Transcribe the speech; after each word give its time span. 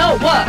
not 0.00 0.22
work. 0.22 0.48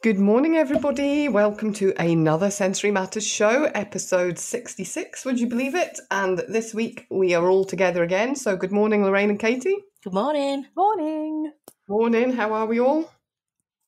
Good 0.00 0.18
morning, 0.18 0.56
everybody. 0.56 1.28
Welcome 1.28 1.72
to 1.74 1.92
another 1.98 2.52
Sensory 2.52 2.92
Matters 2.92 3.26
show, 3.26 3.64
episode 3.74 4.38
66, 4.38 5.24
would 5.24 5.40
you 5.40 5.48
believe 5.48 5.74
it? 5.74 5.98
And 6.12 6.38
this 6.48 6.72
week 6.72 7.06
we 7.10 7.34
are 7.34 7.48
all 7.48 7.64
together 7.64 8.04
again. 8.04 8.36
So, 8.36 8.56
good 8.56 8.70
morning, 8.70 9.04
Lorraine 9.04 9.30
and 9.30 9.40
Katie. 9.40 9.76
Good 10.04 10.14
morning. 10.14 10.66
Morning. 10.76 11.52
Morning, 11.88 12.32
how 12.32 12.52
are 12.52 12.66
we 12.66 12.78
all? 12.78 13.10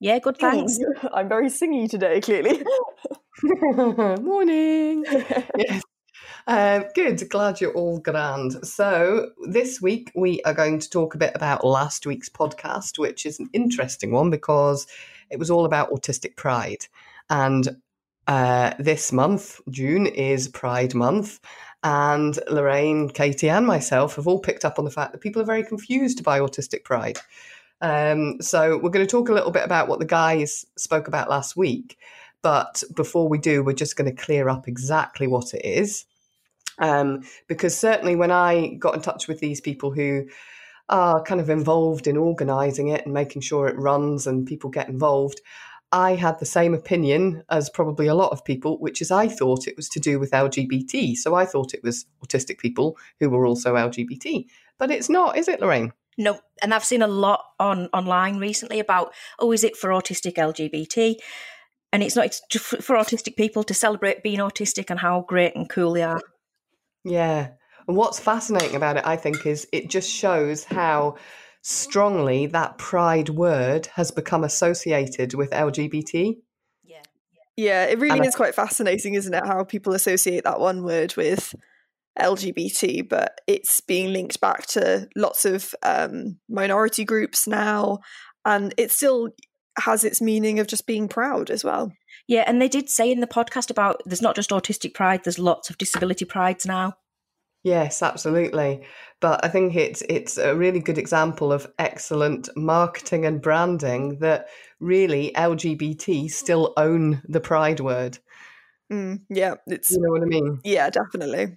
Yeah, 0.00 0.18
good, 0.18 0.38
thanks. 0.38 0.76
I'm 1.14 1.29
very 1.29 1.48
singy 1.48 1.88
today, 1.88 2.20
clearly. 2.20 2.64
morning. 4.20 5.04
yes. 5.56 5.82
Um, 6.46 6.84
good, 6.95 7.26
glad 7.30 7.60
you're 7.60 7.72
all 7.72 8.00
grand. 8.00 8.66
So, 8.66 9.30
this 9.46 9.80
week 9.80 10.12
we 10.14 10.42
are 10.42 10.52
going 10.52 10.78
to 10.78 10.90
talk 10.90 11.14
a 11.14 11.18
bit 11.18 11.32
about 11.34 11.64
last 11.64 12.06
week's 12.06 12.28
podcast, 12.28 12.98
which 12.98 13.24
is 13.24 13.41
an 13.41 13.48
interesting 13.55 14.12
one 14.12 14.28
because 14.28 14.86
it 15.30 15.38
was 15.38 15.50
all 15.50 15.64
about 15.64 15.91
autistic 15.91 16.36
pride. 16.36 16.86
And 17.30 17.80
uh, 18.27 18.74
this 18.78 19.10
month, 19.10 19.59
June, 19.70 20.06
is 20.06 20.48
Pride 20.48 20.95
Month. 20.95 21.41
And 21.83 22.38
Lorraine, 22.50 23.08
Katie, 23.08 23.50
and 23.50 23.66
myself 23.66 24.16
have 24.16 24.27
all 24.27 24.38
picked 24.38 24.66
up 24.66 24.78
on 24.78 24.84
the 24.84 24.91
fact 24.91 25.12
that 25.12 25.20
people 25.20 25.41
are 25.41 25.47
very 25.47 25.64
confused 25.64 26.24
by 26.24 26.41
autistic 26.41 26.84
pride. 26.84 27.19
Um, 27.80 28.41
so, 28.42 28.77
we're 28.77 28.91
going 28.91 29.06
to 29.06 29.11
talk 29.11 29.30
a 29.30 29.34
little 29.34 29.50
bit 29.50 29.64
about 29.64 29.88
what 29.88 29.98
the 29.98 30.05
guys 30.05 30.66
spoke 30.77 31.08
about 31.08 31.30
last 31.30 31.56
week. 31.56 31.97
But 32.42 32.83
before 32.95 33.30
we 33.30 33.38
do, 33.38 33.62
we're 33.62 33.72
just 33.72 33.97
going 33.97 34.14
to 34.14 34.22
clear 34.22 34.50
up 34.50 34.69
exactly 34.69 35.27
what 35.27 35.55
it 35.55 35.64
is. 35.64 36.05
Um, 36.78 37.23
because 37.46 37.77
certainly 37.77 38.16
when 38.16 38.30
I 38.30 38.74
got 38.78 38.95
in 38.95 39.01
touch 39.01 39.28
with 39.28 39.41
these 39.41 39.60
people 39.60 39.92
who 39.92 40.27
are 40.88 41.23
kind 41.23 41.41
of 41.41 41.48
involved 41.48 42.06
in 42.06 42.16
organising 42.16 42.88
it 42.88 43.05
and 43.05 43.14
making 43.14 43.42
sure 43.42 43.69
it 43.69 43.78
runs 43.78 44.27
and 44.27 44.47
people 44.47 44.70
get 44.70 44.88
involved, 44.88 45.41
I 45.92 46.17
had 46.17 46.41
the 46.41 46.47
same 46.47 46.75
opinion 46.75 47.45
as 47.48 47.70
probably 47.70 48.08
a 48.08 48.17
lot 48.17 48.33
of 48.33 48.45
people, 48.45 48.78
which 48.80 49.00
is 49.00 49.12
I 49.12 49.28
thought 49.28 49.69
it 49.69 49.77
was 49.77 49.89
to 49.91 50.00
do 50.00 50.19
with 50.19 50.33
LGBT. 50.33 51.17
So 51.17 51.36
I 51.36 51.47
thought 51.47 51.72
it 51.72 51.84
was 51.84 52.06
autistic 52.25 52.58
people 52.58 52.98
who 53.20 53.30
were 53.30 53.47
also 53.47 53.77
LGBT. 53.77 54.47
But 54.77 54.91
it's 54.91 55.08
not, 55.08 55.39
is 55.39 55.47
it, 55.47 55.61
Lorraine? 55.61 55.92
No, 56.19 56.41
and 56.62 56.75
I've 56.75 56.84
seen 56.84 57.02
a 57.02 57.08
lot 57.08 57.45
on 57.58 57.89
online 57.92 58.39
recently 58.39 58.80
about, 58.80 59.12
oh, 59.39 59.52
is 59.52 59.64
it 59.64 59.77
for 59.77 59.91
autistic 59.91 60.34
LGBT? 60.34 61.14
And 61.92 62.02
it's 62.02 62.17
not, 62.17 62.27
it's 62.27 62.42
just 62.50 62.64
for 62.64 62.97
autistic 62.97 63.36
people 63.36 63.62
to 63.62 63.75
celebrate 63.75 64.25
being 64.25 64.41
autistic 64.41 64.91
and 64.91 64.98
how 64.98 65.25
great 65.28 65.55
and 65.55 65.69
cool 65.69 65.92
they 65.92 66.02
are. 66.02 66.20
Yeah. 67.05 67.48
And 67.86 67.97
what's 67.97 68.19
fascinating 68.19 68.77
about 68.77 68.97
it, 68.97 69.06
I 69.06 69.16
think, 69.16 69.47
is 69.47 69.66
it 69.72 69.91
just 69.91 70.10
shows 70.10 70.64
how 70.64 71.16
strongly 71.62 72.46
that 72.46 72.78
pride 72.78 73.28
word 73.30 73.86
has 73.94 74.11
become 74.11 74.44
associated 74.44 75.34
with 75.34 75.50
LGBT. 75.50 76.36
Yeah. 76.83 77.02
Yeah, 77.56 77.84
it 77.84 77.98
really 77.98 78.19
And 78.19 78.22
I- 78.22 78.27
is 78.28 78.34
quite 78.34 78.55
fascinating, 78.55 79.14
isn't 79.14 79.33
it? 79.34 79.46
How 79.46 79.64
people 79.64 79.94
associate 79.94 80.44
that 80.44 80.61
one 80.61 80.83
word 80.83 81.14
with 81.16 81.55
LGBT, 82.19 83.02
but 83.08 83.41
it's 83.46 83.80
being 83.80 84.12
linked 84.12 84.41
back 84.41 84.66
to 84.68 85.08
lots 85.16 85.44
of 85.44 85.74
um, 85.83 86.39
minority 86.48 87.05
groups 87.05 87.46
now, 87.46 87.98
and 88.44 88.72
it's 88.77 88.94
still 88.96 89.28
has 89.78 90.05
its 90.05 90.20
meaning 90.20 90.58
of 90.58 90.67
just 90.67 90.86
being 90.86 91.08
proud 91.08 91.50
as 91.50 91.64
well. 91.64 91.92
Yeah, 92.27 92.44
and 92.47 92.61
they 92.61 92.69
did 92.69 92.89
say 92.89 93.11
in 93.11 93.20
the 93.20 93.27
podcast 93.27 93.70
about 93.70 94.00
there's 94.05 94.22
not 94.22 94.36
just 94.36 94.50
autistic 94.50 94.94
pride, 94.94 95.22
there's 95.25 95.39
lots 95.39 95.70
of 95.70 95.78
disability 95.78 96.25
prides 96.25 96.64
now. 96.67 96.94
Yes, 97.64 98.02
absolutely. 98.02 98.84
But 99.20 99.42
I 99.42 99.48
think 99.48 99.75
it's 99.75 100.02
it's 100.08 100.36
a 100.36 100.55
really 100.55 100.80
good 100.80 100.98
example 100.98 101.52
of 101.52 101.67
excellent 101.78 102.48
marketing 102.56 103.25
and 103.25 103.41
branding 103.41 104.19
that 104.19 104.48
really 104.80 105.33
LGBT 105.34 106.30
still 106.30 106.75
own 106.77 107.22
the 107.27 107.41
pride 107.41 107.80
word. 107.80 108.19
Mm, 108.92 109.22
yeah, 109.30 109.55
it's 109.67 109.91
You 109.91 110.01
know 110.02 110.11
what 110.11 110.23
I 110.23 110.27
mean? 110.27 110.61
yeah, 110.62 110.91
definitely. 110.91 111.56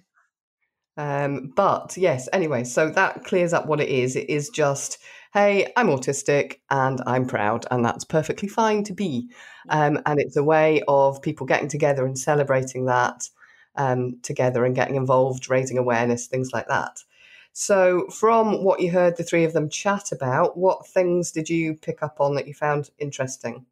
Um, 0.96 1.52
but 1.54 1.96
yes, 1.96 2.28
anyway, 2.32 2.64
so 2.64 2.90
that 2.90 3.24
clears 3.24 3.52
up 3.52 3.66
what 3.66 3.80
it 3.80 3.88
is. 3.88 4.16
It 4.16 4.28
is 4.30 4.48
just, 4.48 4.98
hey, 5.38 5.72
I'm 5.76 5.86
autistic 5.86 6.56
and 6.68 7.00
I'm 7.06 7.24
proud, 7.24 7.64
and 7.70 7.84
that's 7.84 8.04
perfectly 8.04 8.48
fine 8.48 8.82
to 8.84 8.92
be. 8.92 9.28
Um, 9.68 10.00
and 10.04 10.18
it's 10.18 10.36
a 10.36 10.42
way 10.42 10.82
of 10.88 11.22
people 11.22 11.46
getting 11.46 11.68
together 11.68 12.04
and 12.04 12.18
celebrating 12.18 12.86
that 12.86 13.28
um, 13.76 14.18
together 14.22 14.64
and 14.64 14.74
getting 14.74 14.96
involved, 14.96 15.48
raising 15.48 15.78
awareness, 15.78 16.26
things 16.26 16.50
like 16.52 16.66
that. 16.66 17.04
So, 17.52 18.08
from 18.08 18.64
what 18.64 18.80
you 18.80 18.90
heard 18.90 19.16
the 19.16 19.22
three 19.22 19.44
of 19.44 19.52
them 19.52 19.68
chat 19.70 20.10
about, 20.10 20.56
what 20.56 20.88
things 20.88 21.30
did 21.30 21.48
you 21.48 21.74
pick 21.74 22.02
up 22.02 22.20
on 22.20 22.34
that 22.34 22.48
you 22.48 22.54
found 22.54 22.90
interesting? 22.98 23.64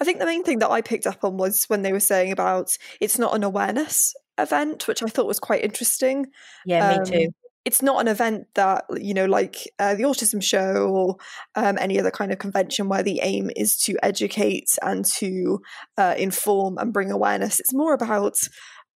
I 0.00 0.04
think 0.04 0.20
the 0.20 0.26
main 0.26 0.44
thing 0.44 0.60
that 0.60 0.70
I 0.70 0.80
picked 0.80 1.08
up 1.08 1.24
on 1.24 1.36
was 1.36 1.64
when 1.64 1.82
they 1.82 1.92
were 1.92 2.00
saying 2.00 2.30
about 2.30 2.76
it's 3.00 3.18
not 3.18 3.34
an 3.34 3.42
awareness 3.42 4.14
event, 4.38 4.86
which 4.86 5.02
I 5.02 5.08
thought 5.08 5.26
was 5.26 5.40
quite 5.40 5.64
interesting. 5.64 6.28
Yeah, 6.64 6.82
Um, 6.82 7.02
me 7.02 7.04
too. 7.04 7.32
It's 7.64 7.82
not 7.82 8.00
an 8.00 8.08
event 8.08 8.46
that, 8.54 8.84
you 8.96 9.12
know, 9.12 9.26
like 9.26 9.56
uh, 9.78 9.94
the 9.94 10.04
Autism 10.04 10.42
Show 10.42 10.88
or 10.88 11.16
um, 11.54 11.76
any 11.78 12.00
other 12.00 12.10
kind 12.10 12.32
of 12.32 12.38
convention 12.38 12.88
where 12.88 13.02
the 13.02 13.20
aim 13.22 13.50
is 13.54 13.76
to 13.84 13.96
educate 14.02 14.68
and 14.82 15.04
to 15.16 15.60
uh, 15.98 16.14
inform 16.16 16.78
and 16.78 16.92
bring 16.92 17.10
awareness. 17.10 17.60
It's 17.60 17.74
more 17.74 17.92
about 17.92 18.34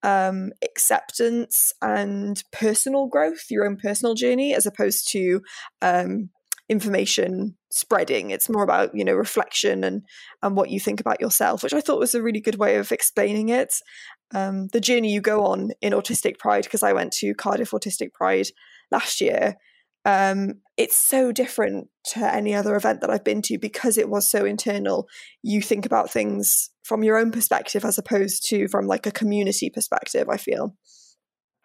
um, 0.03 0.53
acceptance 0.63 1.73
and 1.83 2.43
personal 2.53 3.07
growth, 3.07 3.45
your 3.51 3.67
own 3.67 3.77
personal 3.77 4.15
journey, 4.15 4.55
as 4.55 4.67
opposed 4.67 5.09
to 5.13 5.41
um, 5.83 6.31
information 6.69 7.57
spreading. 7.71 8.31
It's 8.31 8.49
more 8.49 8.63
about, 8.63 8.95
you 8.95 9.05
know, 9.05 9.15
reflection 9.15 9.85
and, 9.85 10.03
and 10.43 10.57
what 10.57 10.71
you 10.71 10.81
think 10.81 11.01
about 11.01 11.21
yourself, 11.21 11.63
which 11.63 11.75
I 11.75 11.81
thought 11.81 11.99
was 11.99 12.15
a 12.15 12.23
really 12.23 12.41
good 12.41 12.57
way 12.57 12.77
of 12.77 12.93
explaining 12.93 13.51
it 13.51 13.75
um, 14.35 14.69
the 14.69 14.81
journey 14.81 15.13
you 15.13 15.21
go 15.21 15.45
on 15.47 15.71
in 15.81 15.93
Autistic 15.93 16.39
Pride, 16.39 16.65
because 16.65 16.83
I 16.83 16.93
went 16.93 17.13
to 17.15 17.35
Cardiff 17.35 17.71
Autistic 17.71 18.13
Pride 18.13 18.49
last 18.91 19.21
year, 19.21 19.57
um, 20.05 20.61
it's 20.77 20.97
so 20.97 21.33
different 21.33 21.89
to 22.09 22.35
any 22.35 22.55
other 22.55 22.75
event 22.77 23.01
that 23.01 23.11
I've 23.11 23.25
been 23.25 23.41
to 23.43 23.59
because 23.59 23.97
it 23.97 24.11
was 24.11 24.29
so 24.29 24.45
internal. 24.45 25.09
You 25.43 25.63
think 25.63 25.87
about 25.87 26.11
things 26.11 26.71
from 26.83 27.03
your 27.03 27.17
own 27.17 27.31
perspective 27.31 27.85
as 27.85 27.97
opposed 27.97 28.47
to 28.49 28.69
from 28.69 28.87
like 28.87 29.07
a 29.07 29.13
community 29.13 29.71
perspective, 29.71 30.29
I 30.29 30.37
feel. 30.37 30.77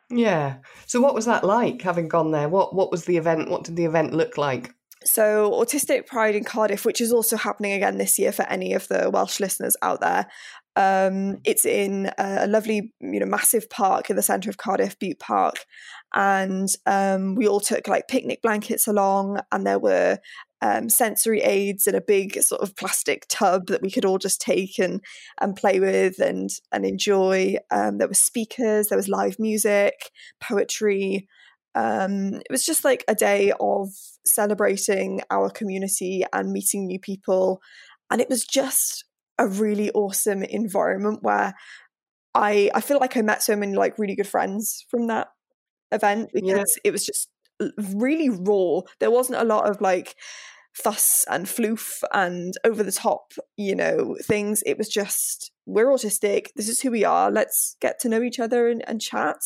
Yeah. 0.10 0.58
So, 0.86 1.02
what 1.02 1.14
was 1.14 1.26
that 1.26 1.44
like 1.44 1.82
having 1.82 2.08
gone 2.08 2.32
there? 2.32 2.50
What 2.50 2.74
What 2.74 2.92
was 2.92 3.06
the 3.06 3.18
event? 3.18 3.50
What 3.50 3.64
did 3.64 3.76
the 3.76 3.86
event 3.86 4.14
look 4.14 4.38
like? 4.38 4.74
So, 5.06 5.52
Autistic 5.52 6.08
Pride 6.08 6.36
in 6.36 6.44
Cardiff, 6.44 6.84
which 6.84 7.00
is 7.00 7.14
also 7.14 7.38
happening 7.38 7.72
again 7.72 7.98
this 7.98 8.20
year 8.20 8.34
for 8.34 8.44
any 8.44 8.74
of 8.74 8.88
the 8.90 9.10
Welsh 9.10 9.40
listeners 9.40 9.78
out 9.82 10.02
there, 10.02 10.28
um, 10.76 11.40
it's 11.46 11.66
in 11.66 12.12
a 12.18 12.48
lovely, 12.48 12.94
you 13.00 13.20
know, 13.20 13.26
massive 13.26 13.70
park 13.70 14.10
in 14.10 14.16
the 14.16 14.22
centre 14.22 14.50
of 14.50 14.58
Cardiff, 14.58 15.00
Bute 15.00 15.20
Park, 15.20 15.66
and 16.14 16.68
um, 16.86 17.36
we 17.36 17.48
all 17.48 17.60
took 17.60 17.88
like 17.88 18.08
picnic 18.08 18.42
blankets 18.42 18.88
along, 18.88 19.40
and 19.52 19.66
there 19.66 19.80
were 19.80 20.20
um, 20.62 20.90
sensory 20.90 21.42
aids 21.42 21.88
in 21.88 21.96
a 21.96 22.02
big 22.02 22.42
sort 22.42 22.62
of 22.62 22.76
plastic 22.76 23.26
tub 23.30 23.68
that 23.68 23.82
we 23.82 23.92
could 23.92 24.06
all 24.06 24.18
just 24.18 24.42
take 24.42 24.78
and 24.80 25.02
and 25.40 25.56
play 25.56 25.80
with 25.80 26.20
and 26.20 26.50
and 26.72 26.86
enjoy. 26.86 27.56
Um, 27.72 27.98
there 27.98 28.08
were 28.08 28.14
speakers, 28.14 28.88
there 28.88 28.98
was 28.98 29.08
live 29.10 29.40
music, 29.40 30.12
poetry. 30.42 31.28
Um, 31.76 32.36
it 32.36 32.48
was 32.52 32.66
just 32.66 32.84
like 32.84 33.04
a 33.08 33.16
day 33.16 33.54
of 33.60 33.90
celebrating 34.26 35.22
our 35.32 35.50
community 35.50 36.24
and 36.34 36.52
meeting 36.52 36.88
new 36.88 37.00
people, 37.00 37.62
and 38.12 38.22
it 38.22 38.30
was 38.30 38.46
just 38.46 39.06
a 39.38 39.48
really 39.48 39.92
awesome 39.92 40.44
environment 40.44 41.20
where 41.22 41.54
I 42.36 42.70
I 42.74 42.82
feel 42.82 43.00
like 43.00 43.18
I 43.18 43.22
met 43.22 43.44
so 43.44 43.56
many 43.56 43.76
like 43.76 43.98
really 44.00 44.16
good 44.16 44.28
friends 44.28 44.86
from 44.90 45.08
that 45.08 45.28
event 45.92 46.30
because 46.34 46.48
Yeah. 46.78 46.82
it 46.84 46.92
was 46.92 47.06
just 47.06 47.30
really 47.78 48.30
raw. 48.30 48.82
There 49.00 49.12
wasn't 49.12 49.40
a 49.42 49.46
lot 49.46 49.70
of 49.70 49.82
like 49.82 50.16
fuss 50.74 51.26
and 51.30 51.46
floof 51.46 52.04
and 52.14 52.54
over 52.64 52.84
the 52.84 52.92
top, 52.92 53.34
you 53.58 53.76
know, 53.76 54.16
things. 54.24 54.62
It 54.66 54.78
was 54.78 54.90
just 54.90 55.52
we're 55.66 55.88
autistic. 55.88 56.48
This 56.56 56.70
is 56.70 56.82
who 56.82 56.92
we 56.92 57.04
are. 57.04 57.32
Let's 57.32 57.76
get 57.82 58.00
to 58.02 58.10
know 58.10 58.22
each 58.22 58.40
other 58.40 58.70
and, 58.70 58.88
and 58.88 59.02
chat. 59.02 59.38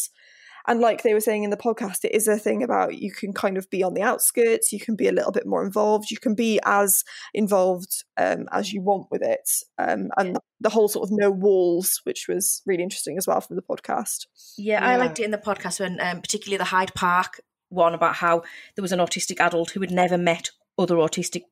And 0.67 0.79
like 0.79 1.03
they 1.03 1.13
were 1.13 1.19
saying 1.19 1.43
in 1.43 1.49
the 1.49 1.57
podcast, 1.57 2.05
it 2.05 2.13
is 2.13 2.27
a 2.27 2.37
thing 2.37 2.63
about 2.63 2.97
you 2.97 3.11
can 3.11 3.33
kind 3.33 3.57
of 3.57 3.69
be 3.69 3.83
on 3.83 3.93
the 3.93 4.01
outskirts, 4.01 4.71
you 4.71 4.79
can 4.79 4.95
be 4.95 5.07
a 5.07 5.11
little 5.11 5.31
bit 5.31 5.45
more 5.45 5.63
involved, 5.63 6.09
you 6.09 6.17
can 6.17 6.35
be 6.35 6.59
as 6.65 7.03
involved 7.33 8.03
um, 8.17 8.47
as 8.51 8.71
you 8.71 8.81
want 8.81 9.07
with 9.11 9.21
it. 9.21 9.49
Um, 9.77 10.09
and 10.17 10.37
the 10.61 10.69
whole 10.69 10.87
sort 10.87 11.09
of 11.09 11.17
no 11.17 11.29
walls, 11.29 11.99
which 12.05 12.27
was 12.27 12.61
really 12.65 12.83
interesting 12.83 13.17
as 13.17 13.27
well 13.27 13.41
from 13.41 13.57
the 13.57 13.61
podcast. 13.61 14.27
Yeah, 14.57 14.85
I 14.85 14.95
liked 14.95 15.19
it 15.19 15.25
in 15.25 15.31
the 15.31 15.37
podcast 15.37 15.79
when, 15.79 15.99
um, 15.99 16.21
particularly 16.21 16.57
the 16.57 16.65
Hyde 16.65 16.93
Park 16.93 17.41
one 17.69 17.93
about 17.93 18.15
how 18.15 18.43
there 18.75 18.81
was 18.81 18.91
an 18.91 18.99
autistic 18.99 19.39
adult 19.39 19.71
who 19.71 19.81
had 19.81 19.91
never 19.91 20.17
met 20.17 20.51
other 20.77 20.95
autistic 20.95 21.43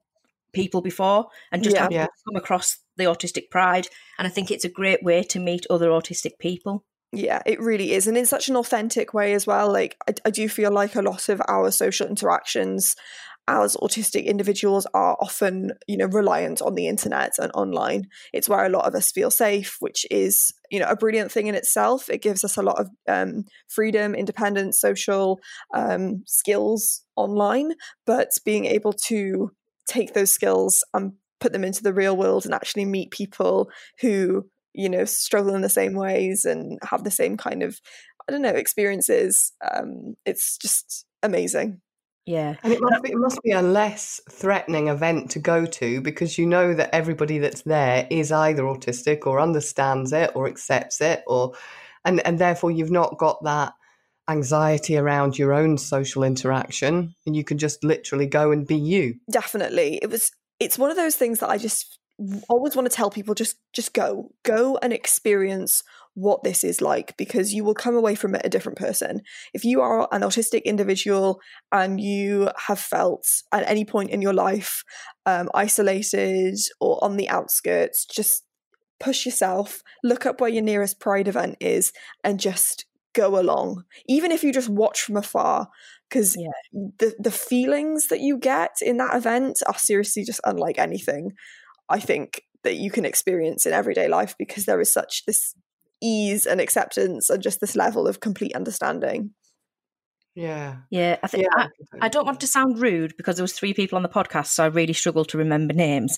people 0.53 0.81
before 0.81 1.27
and 1.51 1.63
just 1.63 1.75
Yeah. 1.75 1.87
Yeah. 1.89 2.07
come 2.25 2.35
across 2.35 2.77
the 2.97 3.05
autistic 3.05 3.49
pride. 3.49 3.87
And 4.17 4.27
I 4.27 4.29
think 4.29 4.51
it's 4.51 4.65
a 4.65 4.69
great 4.69 5.03
way 5.03 5.23
to 5.23 5.39
meet 5.39 5.65
other 5.69 5.89
autistic 5.89 6.37
people. 6.39 6.85
Yeah, 7.13 7.41
it 7.45 7.59
really 7.59 7.91
is. 7.91 8.07
And 8.07 8.17
in 8.17 8.25
such 8.25 8.47
an 8.47 8.55
authentic 8.55 9.13
way 9.13 9.33
as 9.33 9.45
well. 9.45 9.71
Like, 9.71 9.97
I, 10.07 10.13
I 10.25 10.29
do 10.29 10.47
feel 10.47 10.71
like 10.71 10.95
a 10.95 11.01
lot 11.01 11.27
of 11.29 11.41
our 11.47 11.69
social 11.71 12.07
interactions 12.07 12.95
as 13.47 13.75
autistic 13.77 14.25
individuals 14.25 14.87
are 14.93 15.17
often, 15.19 15.71
you 15.87 15.97
know, 15.97 16.05
reliant 16.05 16.61
on 16.61 16.75
the 16.75 16.87
internet 16.87 17.33
and 17.39 17.51
online. 17.53 18.07
It's 18.31 18.47
where 18.47 18.63
a 18.65 18.69
lot 18.69 18.85
of 18.85 18.95
us 18.95 19.11
feel 19.11 19.29
safe, 19.31 19.75
which 19.79 20.05
is, 20.09 20.53
you 20.69 20.79
know, 20.79 20.87
a 20.87 20.95
brilliant 20.95 21.31
thing 21.33 21.47
in 21.47 21.55
itself. 21.55 22.07
It 22.09 22.21
gives 22.21 22.45
us 22.45 22.55
a 22.55 22.61
lot 22.61 22.79
of 22.79 22.89
um, 23.09 23.43
freedom, 23.67 24.15
independence, 24.15 24.79
social 24.79 25.39
um, 25.73 26.23
skills 26.25 27.03
online, 27.17 27.73
but 28.05 28.29
being 28.45 28.65
able 28.65 28.93
to 29.07 29.51
take 29.87 30.13
those 30.13 30.31
skills 30.31 30.83
and 30.93 31.13
put 31.41 31.51
them 31.51 31.63
into 31.65 31.83
the 31.83 31.93
real 31.93 32.15
world 32.15 32.45
and 32.45 32.53
actually 32.53 32.85
meet 32.85 33.11
people 33.11 33.69
who 33.99 34.45
you 34.73 34.89
know 34.89 35.05
struggle 35.05 35.53
in 35.55 35.61
the 35.61 35.69
same 35.69 35.93
ways 35.93 36.45
and 36.45 36.79
have 36.83 37.03
the 37.03 37.11
same 37.11 37.37
kind 37.37 37.63
of 37.63 37.79
i 38.27 38.31
don't 38.31 38.41
know 38.41 38.49
experiences 38.49 39.51
um 39.73 40.15
it's 40.25 40.57
just 40.57 41.05
amazing. 41.23 41.81
Yeah. 42.25 42.55
And 42.63 42.71
it 42.71 42.79
must 42.81 43.03
be 43.03 43.11
it 43.11 43.17
must 43.17 43.41
be 43.43 43.51
a 43.51 43.61
less 43.61 44.21
threatening 44.29 44.87
event 44.87 45.31
to 45.31 45.39
go 45.39 45.65
to 45.65 46.01
because 46.01 46.37
you 46.37 46.45
know 46.45 46.73
that 46.73 46.93
everybody 46.93 47.39
that's 47.39 47.63
there 47.63 48.07
is 48.11 48.31
either 48.31 48.63
autistic 48.63 49.25
or 49.25 49.39
understands 49.39 50.13
it 50.13 50.31
or 50.35 50.47
accepts 50.47 51.01
it 51.01 51.23
or 51.25 51.53
and 52.05 52.25
and 52.25 52.37
therefore 52.37 52.69
you've 52.69 52.91
not 52.91 53.17
got 53.17 53.43
that 53.43 53.73
anxiety 54.29 54.97
around 54.97 55.37
your 55.37 55.51
own 55.51 55.77
social 55.77 56.23
interaction 56.23 57.15
and 57.25 57.35
you 57.35 57.43
can 57.43 57.57
just 57.57 57.83
literally 57.83 58.27
go 58.27 58.51
and 58.51 58.67
be 58.67 58.77
you. 58.77 59.15
Definitely. 59.31 59.99
It 60.01 60.09
was 60.09 60.31
it's 60.59 60.77
one 60.77 60.91
of 60.91 60.95
those 60.95 61.15
things 61.15 61.39
that 61.39 61.49
i 61.49 61.57
just 61.57 61.97
always 62.49 62.75
want 62.75 62.89
to 62.89 62.95
tell 62.95 63.09
people 63.09 63.33
just 63.33 63.57
just 63.73 63.93
go. 63.93 64.31
Go 64.43 64.77
and 64.81 64.93
experience 64.93 65.83
what 66.13 66.43
this 66.43 66.63
is 66.63 66.81
like 66.81 67.15
because 67.17 67.53
you 67.53 67.63
will 67.63 67.73
come 67.73 67.95
away 67.95 68.15
from 68.15 68.35
it 68.35 68.41
a 68.43 68.49
different 68.49 68.77
person. 68.77 69.21
If 69.53 69.63
you 69.63 69.81
are 69.81 70.07
an 70.11 70.21
autistic 70.21 70.65
individual 70.65 71.39
and 71.71 72.01
you 72.01 72.49
have 72.67 72.79
felt 72.79 73.25
at 73.51 73.67
any 73.69 73.85
point 73.85 74.09
in 74.09 74.21
your 74.21 74.33
life 74.33 74.83
um, 75.25 75.49
isolated 75.53 76.57
or 76.79 77.01
on 77.03 77.15
the 77.17 77.29
outskirts 77.29 78.05
just 78.05 78.43
push 78.99 79.25
yourself 79.25 79.81
look 80.03 80.25
up 80.25 80.39
where 80.39 80.49
your 80.49 80.61
nearest 80.61 80.99
pride 80.99 81.27
event 81.27 81.57
is 81.59 81.91
and 82.23 82.39
just 82.39 82.85
go 83.13 83.39
along. 83.39 83.83
Even 84.07 84.31
if 84.31 84.43
you 84.43 84.53
just 84.53 84.69
watch 84.69 85.01
from 85.01 85.17
afar 85.17 85.69
because 86.09 86.35
yeah. 86.37 86.49
the 86.99 87.13
the 87.19 87.31
feelings 87.31 88.07
that 88.07 88.19
you 88.19 88.37
get 88.37 88.77
in 88.81 88.97
that 88.97 89.15
event 89.15 89.59
are 89.67 89.77
seriously 89.77 90.23
just 90.23 90.41
unlike 90.43 90.77
anything 90.77 91.31
I 91.91 91.99
think 91.99 92.43
that 92.63 92.75
you 92.75 92.91
can 92.91 93.05
experience 93.05 93.65
in 93.65 93.73
everyday 93.73 94.07
life 94.07 94.35
because 94.37 94.65
there 94.65 94.79
is 94.81 94.91
such 94.91 95.25
this 95.25 95.55
ease 96.01 96.45
and 96.45 96.59
acceptance 96.59 97.29
and 97.29 97.41
just 97.41 97.61
this 97.61 97.75
level 97.75 98.07
of 98.07 98.19
complete 98.19 98.55
understanding. 98.55 99.31
Yeah. 100.35 100.77
Yeah. 100.89 101.17
I 101.21 101.27
think 101.27 101.43
yeah. 101.43 101.67
I, 102.01 102.05
I, 102.05 102.09
don't 102.09 102.25
want 102.25 102.39
to 102.39 102.47
sound 102.47 102.79
rude 102.79 103.15
because 103.17 103.35
there 103.35 103.43
was 103.43 103.53
three 103.53 103.73
people 103.73 103.97
on 103.97 104.03
the 104.03 104.09
podcast, 104.09 104.47
so 104.47 104.63
I 104.63 104.67
really 104.67 104.93
struggled 104.93 105.29
to 105.29 105.37
remember 105.37 105.73
names. 105.73 106.17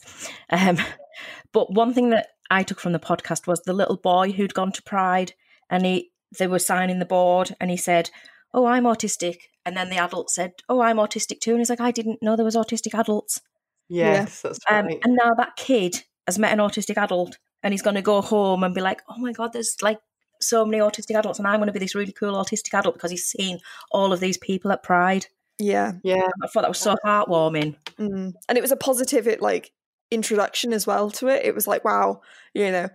Um, 0.49 0.77
but 1.51 1.73
one 1.73 1.93
thing 1.93 2.11
that 2.11 2.27
I 2.51 2.63
took 2.63 2.79
from 2.79 2.93
the 2.93 2.99
podcast 2.99 3.47
was 3.47 3.61
the 3.61 3.73
little 3.73 3.97
boy 3.97 4.31
who'd 4.31 4.53
gone 4.53 4.71
to 4.73 4.83
Pride 4.83 5.33
and 5.69 5.85
he 5.85 6.11
they 6.37 6.47
were 6.47 6.59
signing 6.59 6.99
the 6.99 7.05
board 7.05 7.55
and 7.59 7.71
he 7.71 7.77
said, 7.77 8.09
Oh, 8.53 8.65
I'm 8.65 8.83
autistic. 8.83 9.37
And 9.65 9.75
then 9.75 9.89
the 9.89 9.97
adult 9.97 10.29
said, 10.29 10.53
Oh, 10.69 10.81
I'm 10.81 10.97
autistic 10.97 11.39
too. 11.39 11.51
And 11.51 11.59
he's 11.59 11.69
like, 11.69 11.81
I 11.81 11.91
didn't 11.91 12.21
know 12.21 12.35
there 12.35 12.45
was 12.45 12.55
autistic 12.55 12.97
adults. 12.97 13.41
Yes, 13.89 14.41
yeah. 14.43 14.49
that's 14.49 14.59
um, 14.69 14.85
right. 14.85 14.95
Um, 14.95 14.99
and 15.03 15.15
now 15.15 15.33
that 15.35 15.55
kid 15.55 16.03
has 16.27 16.39
met 16.39 16.53
an 16.53 16.59
autistic 16.59 16.97
adult 16.97 17.37
and 17.61 17.73
he's 17.73 17.81
going 17.81 17.95
to 17.95 18.01
go 18.01 18.21
home 18.21 18.63
and 18.63 18.73
be 18.73 18.81
like, 18.81 19.01
oh 19.09 19.17
my 19.17 19.31
God, 19.31 19.53
there's 19.53 19.77
like 19.81 19.99
so 20.41 20.65
many 20.65 20.81
autistic 20.81 21.17
adults 21.17 21.39
and 21.39 21.47
I'm 21.47 21.59
going 21.59 21.67
to 21.67 21.73
be 21.73 21.79
this 21.79 21.95
really 21.95 22.11
cool 22.11 22.33
autistic 22.33 22.77
adult 22.77 22.95
because 22.95 23.11
he's 23.11 23.25
seen 23.25 23.59
all 23.91 24.11
of 24.11 24.19
these 24.19 24.37
people 24.37 24.71
at 24.71 24.83
Pride. 24.83 25.27
Yeah. 25.59 25.93
Yeah. 26.03 26.27
I 26.43 26.47
thought 26.47 26.61
that 26.61 26.69
was 26.69 26.79
so 26.79 26.95
heartwarming. 27.05 27.75
Mm. 27.97 28.33
And 28.49 28.57
it 28.57 28.61
was 28.61 28.71
a 28.71 28.77
positive, 28.77 29.27
it 29.27 29.41
like 29.41 29.71
introduction 30.11 30.73
as 30.73 30.85
well 30.85 31.11
to 31.11 31.27
it. 31.27 31.45
It 31.45 31.55
was 31.55 31.67
like, 31.67 31.85
wow, 31.85 32.21
you 32.53 32.71
know, 32.71 32.89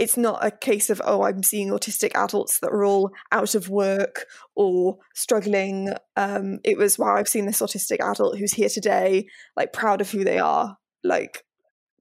it's 0.00 0.16
not 0.16 0.44
a 0.44 0.50
case 0.50 0.88
of 0.88 1.00
oh 1.04 1.22
i'm 1.22 1.42
seeing 1.42 1.68
autistic 1.68 2.12
adults 2.14 2.58
that 2.60 2.70
are 2.70 2.84
all 2.84 3.12
out 3.30 3.54
of 3.54 3.68
work 3.68 4.24
or 4.56 4.98
struggling. 5.14 5.90
Um, 6.16 6.58
it 6.64 6.76
was 6.76 6.98
wow 6.98 7.14
i've 7.14 7.28
seen 7.28 7.46
this 7.46 7.60
autistic 7.60 8.00
adult 8.00 8.38
who's 8.38 8.54
here 8.54 8.70
today 8.70 9.26
like 9.56 9.72
proud 9.72 10.00
of 10.00 10.10
who 10.10 10.24
they 10.24 10.38
are. 10.38 10.76
Like 11.04 11.44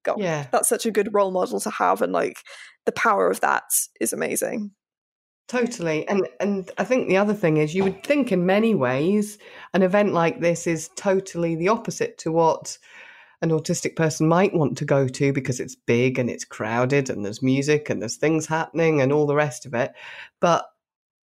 God, 0.04 0.20
yeah. 0.20 0.48
that's 0.52 0.70
such 0.70 0.86
a 0.86 0.92
good 0.92 1.14
role 1.14 1.32
model 1.32 1.60
to 1.60 1.70
have 1.70 2.02
and 2.02 2.14
like 2.14 2.38
the 2.86 2.94
power 2.94 3.30
of 3.30 3.42
that 3.42 3.66
is 4.00 4.14
amazing. 4.14 4.72
Totally. 5.50 6.08
And 6.08 6.28
and 6.40 6.72
I 6.78 6.86
think 6.86 7.10
the 7.10 7.18
other 7.18 7.34
thing 7.34 7.58
is 7.58 7.76
you 7.76 7.84
would 7.84 8.04
think 8.04 8.32
in 8.32 8.46
many 8.46 8.76
ways 8.76 9.38
an 9.74 9.82
event 9.82 10.14
like 10.14 10.40
this 10.40 10.68
is 10.68 10.90
totally 10.96 11.56
the 11.56 11.68
opposite 11.68 12.18
to 12.20 12.32
what 12.32 12.78
an 13.42 13.52
autistic 13.52 13.96
person 13.96 14.28
might 14.28 14.54
want 14.54 14.78
to 14.78 14.86
go 14.86 15.08
to 15.08 15.32
because 15.32 15.60
it's 15.60 15.76
big 15.76 16.20
and 16.20 16.30
it's 16.30 16.44
crowded 16.44 17.10
and 17.10 17.26
there's 17.26 17.42
music 17.42 17.90
and 17.90 18.02
there's 18.02 18.18
things 18.18 18.46
happening 18.46 19.02
and 19.02 19.14
all 19.14 19.26
the 19.26 19.36
rest 19.36 19.66
of 19.66 19.74
it. 19.74 19.94
But 20.42 20.70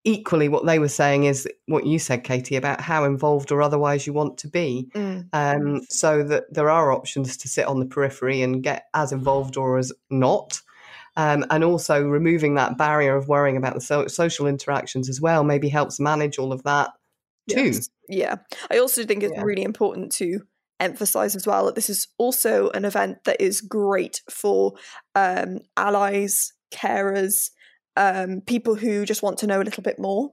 equally, 0.03 0.49
what 0.49 0.65
they 0.65 0.79
were 0.79 0.87
saying 0.87 1.25
is 1.25 1.47
what 1.67 1.85
you 1.85 1.99
said, 1.99 2.23
Katie, 2.23 2.55
about 2.55 2.81
how 2.81 3.03
involved 3.03 3.51
or 3.51 3.61
otherwise 3.61 4.07
you 4.07 4.13
want 4.13 4.37
to 4.39 4.47
be. 4.47 4.89
Mm. 4.95 5.27
Um, 5.33 5.81
so 5.89 6.23
that 6.23 6.51
there 6.53 6.69
are 6.69 6.91
options 6.91 7.37
to 7.37 7.47
sit 7.47 7.67
on 7.67 7.79
the 7.79 7.85
periphery 7.85 8.41
and 8.41 8.63
get 8.63 8.85
as 8.93 9.11
involved 9.11 9.57
or 9.57 9.77
as 9.77 9.91
not. 10.09 10.61
Um, 11.17 11.45
and 11.49 11.63
also 11.63 12.03
removing 12.03 12.55
that 12.55 12.77
barrier 12.77 13.15
of 13.15 13.27
worrying 13.27 13.57
about 13.57 13.73
the 13.73 13.81
so- 13.81 14.07
social 14.07 14.45
interactions 14.45 15.09
as 15.09 15.19
well 15.19 15.43
maybe 15.43 15.67
helps 15.67 15.99
manage 15.99 16.37
all 16.37 16.53
of 16.53 16.63
that 16.63 16.91
too. 17.49 17.65
Yes. 17.65 17.89
Yeah. 18.07 18.35
I 18.69 18.77
also 18.77 19.03
think 19.03 19.23
it's 19.23 19.33
yeah. 19.35 19.41
really 19.41 19.63
important 19.63 20.11
to 20.13 20.41
emphasize 20.79 21.35
as 21.35 21.47
well 21.47 21.65
that 21.65 21.75
this 21.75 21.89
is 21.89 22.07
also 22.17 22.69
an 22.69 22.85
event 22.85 23.23
that 23.25 23.41
is 23.41 23.61
great 23.61 24.21
for 24.29 24.73
um, 25.15 25.59
allies, 25.75 26.53
carers, 26.71 27.49
um, 27.95 28.41
people 28.41 28.75
who 28.75 29.05
just 29.05 29.23
want 29.23 29.39
to 29.39 29.47
know 29.47 29.61
a 29.61 29.63
little 29.63 29.83
bit 29.83 29.99
more 29.99 30.31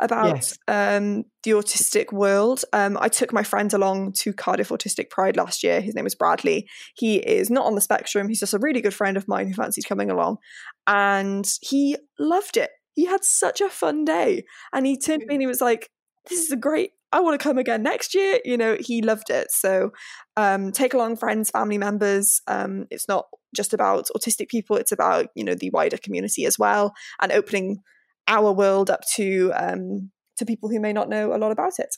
about 0.00 0.36
yes. 0.36 0.58
um, 0.66 1.24
the 1.42 1.50
autistic 1.50 2.12
world. 2.12 2.64
Um, 2.72 2.96
I 3.00 3.08
took 3.08 3.32
my 3.32 3.42
friend 3.42 3.72
along 3.72 4.12
to 4.20 4.32
Cardiff 4.32 4.70
Autistic 4.70 5.10
Pride 5.10 5.36
last 5.36 5.62
year. 5.62 5.80
His 5.80 5.94
name 5.94 6.06
is 6.06 6.14
Bradley. 6.14 6.66
He 6.96 7.16
is 7.16 7.50
not 7.50 7.66
on 7.66 7.74
the 7.74 7.80
spectrum. 7.80 8.28
He's 8.28 8.40
just 8.40 8.54
a 8.54 8.58
really 8.58 8.80
good 8.80 8.94
friend 8.94 9.16
of 9.16 9.28
mine 9.28 9.46
who 9.46 9.54
fancied 9.54 9.86
coming 9.86 10.10
along. 10.10 10.38
And 10.86 11.46
he 11.60 11.96
loved 12.18 12.56
it. 12.56 12.70
He 12.94 13.04
had 13.04 13.24
such 13.24 13.60
a 13.60 13.68
fun 13.68 14.04
day. 14.04 14.44
And 14.72 14.86
he 14.86 14.98
turned 14.98 15.20
to 15.20 15.26
me 15.26 15.34
and 15.34 15.42
he 15.42 15.46
was 15.46 15.60
like, 15.60 15.90
This 16.28 16.40
is 16.40 16.50
a 16.50 16.56
great 16.56 16.92
I 17.12 17.20
want 17.20 17.38
to 17.38 17.42
come 17.42 17.58
again 17.58 17.82
next 17.82 18.14
year. 18.14 18.40
You 18.44 18.56
know, 18.56 18.76
he 18.78 19.02
loved 19.02 19.30
it. 19.30 19.48
So 19.50 19.92
um, 20.36 20.72
take 20.72 20.94
along 20.94 21.16
friends, 21.16 21.50
family 21.50 21.78
members. 21.78 22.40
Um, 22.46 22.86
it's 22.90 23.08
not 23.08 23.26
just 23.54 23.74
about 23.74 24.06
autistic 24.16 24.48
people, 24.48 24.76
it's 24.76 24.92
about, 24.92 25.26
you 25.34 25.44
know, 25.44 25.54
the 25.54 25.70
wider 25.70 25.96
community 25.96 26.44
as 26.44 26.58
well 26.58 26.94
and 27.20 27.32
opening 27.32 27.82
our 28.28 28.52
world 28.52 28.90
up 28.90 29.00
to 29.16 29.52
um, 29.56 30.10
to 30.36 30.46
people 30.46 30.68
who 30.68 30.80
may 30.80 30.92
not 30.92 31.08
know 31.08 31.34
a 31.34 31.38
lot 31.38 31.50
about 31.50 31.78
it. 31.78 31.96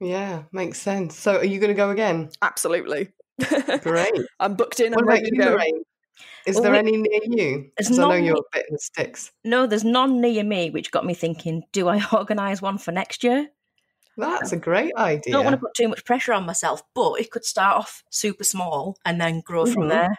Yeah, 0.00 0.44
makes 0.52 0.80
sense. 0.80 1.16
So 1.18 1.36
are 1.38 1.44
you 1.44 1.60
going 1.60 1.68
to 1.68 1.74
go 1.74 1.90
again? 1.90 2.30
Absolutely. 2.42 3.10
Great. 3.82 4.12
I'm 4.40 4.54
booked 4.54 4.80
in. 4.80 4.94
I'm 4.94 5.06
ready 5.06 5.30
to 5.30 5.36
go. 5.36 5.58
Is 6.46 6.56
well, 6.56 6.64
there 6.64 6.72
we, 6.72 6.78
any 6.78 6.96
near 6.96 7.20
you? 7.24 7.70
Because 7.76 7.98
I 7.98 8.02
know 8.02 8.14
you're 8.14 8.36
a 8.36 8.42
bit 8.52 8.66
in 8.68 8.74
the 8.74 8.78
sticks. 8.78 9.32
No, 9.44 9.66
there's 9.66 9.84
none 9.84 10.20
near 10.20 10.44
me, 10.44 10.70
which 10.70 10.90
got 10.90 11.06
me 11.06 11.14
thinking: 11.14 11.62
Do 11.72 11.88
I 11.88 12.04
organise 12.12 12.60
one 12.60 12.78
for 12.78 12.92
next 12.92 13.24
year? 13.24 13.48
That's 14.16 14.52
a 14.52 14.56
great 14.56 14.92
idea. 14.96 15.34
I 15.34 15.36
don't 15.36 15.44
want 15.44 15.54
to 15.54 15.60
put 15.60 15.74
too 15.74 15.88
much 15.88 16.04
pressure 16.04 16.32
on 16.32 16.46
myself, 16.46 16.82
but 16.94 17.20
it 17.20 17.30
could 17.30 17.44
start 17.44 17.78
off 17.78 18.02
super 18.10 18.44
small 18.44 18.96
and 19.04 19.20
then 19.20 19.40
grow 19.40 19.64
mm-hmm. 19.64 19.74
from 19.74 19.88
there. 19.88 20.18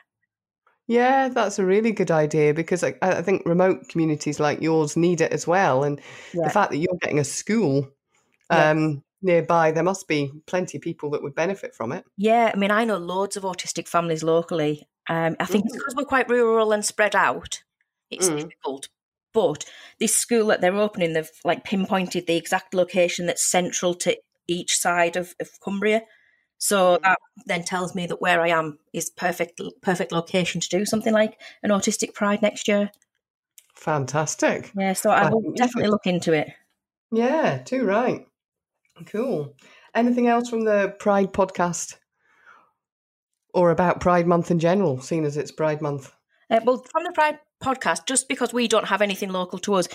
Yeah, 0.88 1.30
that's 1.30 1.58
a 1.58 1.66
really 1.66 1.92
good 1.92 2.12
idea 2.12 2.54
because 2.54 2.84
I, 2.84 2.94
I, 3.02 3.24
think 3.24 3.44
remote 3.46 3.90
communities 3.90 4.40
like 4.40 4.62
yours 4.62 4.96
need 4.96 5.20
it 5.20 5.32
as 5.32 5.48
well. 5.48 5.84
And 5.84 6.00
yeah. 6.32 6.44
the 6.44 6.52
fact 6.52 6.72
that 6.72 6.78
you're 6.78 6.98
getting 7.02 7.18
a 7.18 7.24
school 7.24 7.90
um, 8.52 9.04
nearby, 9.24 9.72
there 9.72 9.84
must 9.84 10.08
be 10.08 10.32
plenty 10.46 10.78
of 10.78 10.84
people 10.84 11.10
that 11.12 11.24
would 11.24 11.34
benefit 11.34 11.74
from 11.74 11.92
it. 11.92 12.06
Yeah, 12.18 12.52
I 12.54 12.58
mean, 12.58 12.70
I 12.70 12.86
know 12.86 12.98
loads 12.98 13.36
of 13.36 13.44
autistic 13.44 13.88
families 13.88 14.24
locally. 14.24 14.88
Um, 15.10 15.36
I 15.40 15.46
think 15.46 15.64
mm. 15.64 15.68
it's 15.68 15.76
because 15.76 15.96
we're 15.96 16.06
quite 16.06 16.30
rural 16.30 16.72
and 16.72 16.86
spread 16.86 17.16
out. 17.16 17.64
It's 18.12 18.30
mm. 18.30 18.38
difficult, 18.38 18.90
but 19.36 19.66
this 20.00 20.16
school 20.16 20.48
that 20.48 20.62
they're 20.62 20.76
opening, 20.76 21.12
they've 21.12 21.30
like 21.44 21.66
pinpointed 21.66 22.26
the 22.26 22.38
exact 22.38 22.74
location 22.74 23.26
that's 23.26 23.44
central 23.44 23.94
to 23.96 24.18
each 24.48 24.78
side 24.78 25.18
of, 25.18 25.36
of 25.42 25.50
Cumbria. 25.60 26.04
So 26.58 26.96
mm. 26.96 27.02
that 27.02 27.20
then 27.46 27.64
tells 27.64 27.94
me 27.94 28.08
that 28.08 28.22
where 28.22 28.42
I 28.42 28.48
am 28.48 28.80
is 28.94 29.10
perfect 29.10 29.62
perfect 29.82 30.14
location 30.14 30.62
to 30.62 30.70
do 30.70 30.86
something 30.86 31.14
like 31.14 31.40
an 31.62 31.70
autistic 31.70 32.14
pride 32.14 32.42
next 32.42 32.70
year. 32.70 32.92
Fantastic. 33.76 34.72
Yeah, 34.74 34.94
so 34.94 35.10
I 35.10 35.30
will 35.30 35.52
definitely 35.54 35.92
look 35.92 36.08
into 36.08 36.32
it. 36.32 36.50
Yeah, 37.12 37.58
too 37.58 37.84
right. 37.84 38.26
Cool. 39.08 39.54
Anything 39.94 40.28
else 40.28 40.50
from 40.50 40.64
the 40.64 40.96
Pride 40.98 41.34
podcast? 41.34 41.98
Or 43.54 43.72
about 43.72 44.00
Pride 44.00 44.28
Month 44.28 44.50
in 44.50 44.60
general, 44.60 45.02
seeing 45.02 45.26
as 45.26 45.36
it's 45.36 45.52
Pride 45.52 45.82
Month? 45.82 46.14
Uh, 46.50 46.62
well, 46.64 46.86
from 46.90 47.04
the 47.04 47.12
Pride 47.14 47.40
podcast, 47.66 48.06
just 48.06 48.28
because 48.28 48.54
we 48.54 48.68
don't 48.68 48.88
have 48.88 49.02
anything 49.02 49.30
local 49.30 49.60
to 49.60 49.74
us, 49.74 49.88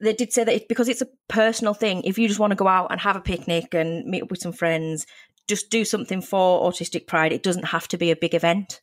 they 0.00 0.12
did 0.12 0.32
say 0.32 0.44
that 0.44 0.54
it, 0.54 0.68
because 0.68 0.88
it's 0.88 1.02
a 1.02 1.08
personal 1.28 1.74
thing, 1.74 2.02
if 2.04 2.18
you 2.18 2.28
just 2.28 2.40
want 2.40 2.52
to 2.52 2.56
go 2.56 2.68
out 2.68 2.90
and 2.90 3.00
have 3.00 3.16
a 3.16 3.20
picnic 3.20 3.74
and 3.74 4.06
meet 4.06 4.22
up 4.22 4.30
with 4.30 4.40
some 4.40 4.52
friends, 4.52 5.06
just 5.48 5.70
do 5.70 5.84
something 5.84 6.20
for 6.20 6.70
Autistic 6.70 7.06
Pride. 7.06 7.32
It 7.32 7.42
doesn't 7.42 7.64
have 7.64 7.88
to 7.88 7.98
be 7.98 8.10
a 8.10 8.16
big 8.16 8.34
event. 8.34 8.80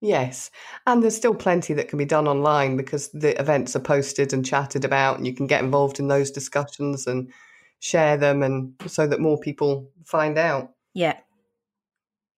Yes. 0.00 0.50
And 0.86 1.02
there's 1.02 1.16
still 1.16 1.34
plenty 1.34 1.74
that 1.74 1.88
can 1.88 1.98
be 1.98 2.06
done 2.06 2.26
online 2.26 2.76
because 2.76 3.10
the 3.10 3.38
events 3.38 3.76
are 3.76 3.80
posted 3.80 4.32
and 4.32 4.44
chatted 4.44 4.84
about, 4.84 5.18
and 5.18 5.26
you 5.26 5.34
can 5.34 5.46
get 5.46 5.62
involved 5.62 6.00
in 6.00 6.08
those 6.08 6.30
discussions 6.30 7.06
and 7.06 7.30
share 7.80 8.16
them, 8.16 8.42
and 8.42 8.74
so 8.86 9.06
that 9.06 9.20
more 9.20 9.38
people 9.38 9.90
find 10.04 10.38
out. 10.38 10.70
Yeah. 10.94 11.18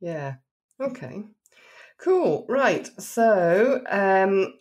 Yeah. 0.00 0.34
Okay. 0.80 1.22
Cool. 1.98 2.44
Right. 2.48 2.88
So, 3.00 3.82
um, 3.88 4.54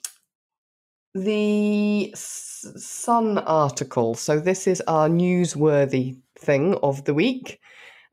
the 1.13 2.13
Sun 2.15 3.37
article. 3.39 4.15
So, 4.15 4.39
this 4.39 4.67
is 4.67 4.81
our 4.87 5.09
newsworthy 5.09 6.17
thing 6.37 6.75
of 6.83 7.05
the 7.05 7.13
week. 7.13 7.59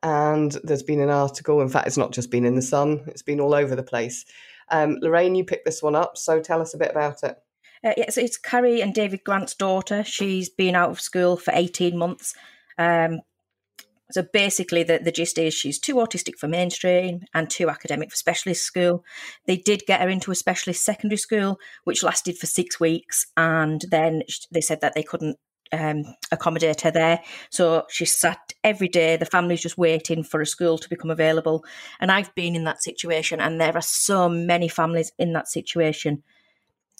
And 0.02 0.52
there's 0.62 0.82
been 0.82 1.00
an 1.00 1.10
article. 1.10 1.60
In 1.60 1.68
fact, 1.68 1.86
it's 1.86 1.96
not 1.96 2.12
just 2.12 2.30
been 2.30 2.44
in 2.44 2.54
the 2.54 2.62
Sun, 2.62 3.02
it's 3.06 3.22
been 3.22 3.40
all 3.40 3.54
over 3.54 3.74
the 3.74 3.82
place. 3.82 4.24
Um, 4.70 4.98
Lorraine, 5.00 5.34
you 5.34 5.44
picked 5.44 5.64
this 5.64 5.82
one 5.82 5.96
up. 5.96 6.16
So, 6.16 6.40
tell 6.40 6.60
us 6.60 6.74
a 6.74 6.78
bit 6.78 6.90
about 6.90 7.22
it. 7.22 7.36
Uh, 7.84 7.92
yeah, 7.96 8.10
so 8.10 8.20
it's 8.20 8.36
Carrie 8.36 8.80
and 8.80 8.92
David 8.92 9.22
Grant's 9.24 9.54
daughter. 9.54 10.02
She's 10.02 10.48
been 10.48 10.74
out 10.74 10.90
of 10.90 11.00
school 11.00 11.36
for 11.36 11.52
18 11.54 11.96
months. 11.96 12.34
Um, 12.76 13.20
so 14.10 14.24
basically, 14.32 14.82
the, 14.82 14.98
the 14.98 15.12
gist 15.12 15.38
is 15.38 15.52
she's 15.52 15.78
too 15.78 15.96
autistic 15.96 16.36
for 16.38 16.48
mainstream 16.48 17.20
and 17.34 17.50
too 17.50 17.68
academic 17.68 18.10
for 18.10 18.16
specialist 18.16 18.64
school. 18.64 19.04
They 19.46 19.56
did 19.56 19.82
get 19.86 20.00
her 20.00 20.08
into 20.08 20.30
a 20.30 20.34
specialist 20.34 20.84
secondary 20.84 21.18
school, 21.18 21.58
which 21.84 22.02
lasted 22.02 22.38
for 22.38 22.46
six 22.46 22.80
weeks, 22.80 23.26
and 23.36 23.84
then 23.90 24.22
they 24.50 24.62
said 24.62 24.80
that 24.80 24.94
they 24.94 25.02
couldn't 25.02 25.36
um, 25.72 26.04
accommodate 26.32 26.80
her 26.82 26.90
there. 26.90 27.20
So 27.50 27.84
she 27.90 28.06
sat 28.06 28.38
every 28.64 28.88
day. 28.88 29.16
The 29.16 29.26
family's 29.26 29.60
just 29.60 29.76
waiting 29.76 30.24
for 30.24 30.40
a 30.40 30.46
school 30.46 30.78
to 30.78 30.88
become 30.88 31.10
available. 31.10 31.64
And 32.00 32.10
I've 32.10 32.34
been 32.34 32.56
in 32.56 32.64
that 32.64 32.82
situation, 32.82 33.40
and 33.40 33.60
there 33.60 33.76
are 33.76 33.82
so 33.82 34.28
many 34.28 34.68
families 34.68 35.12
in 35.18 35.34
that 35.34 35.48
situation, 35.48 36.22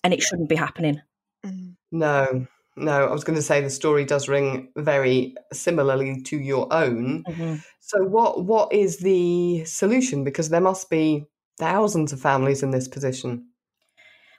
and 0.05 0.13
it 0.13 0.23
shouldn't 0.23 0.51
be 0.51 0.57
happening. 0.57 1.01
Mm. 1.45 1.77
No, 1.91 2.47
no, 2.81 3.07
I 3.07 3.13
was 3.13 3.25
going 3.25 3.37
to 3.37 3.43
say 3.43 3.61
the 3.61 3.71
story 3.71 4.05
does 4.05 4.29
ring 4.29 4.71
very 4.77 5.35
similarly 5.53 6.23
to 6.23 6.39
your 6.39 6.73
own. 6.73 7.25
Mm-hmm. 7.29 7.57
So, 7.81 8.05
what 8.05 8.45
what 8.45 8.73
is 8.73 8.99
the 8.99 9.65
solution? 9.65 10.25
Because 10.25 10.49
there 10.49 10.61
must 10.61 10.91
be 10.91 11.27
thousands 11.59 12.13
of 12.13 12.21
families 12.21 12.63
in 12.63 12.71
this 12.71 12.89
position. 12.89 13.49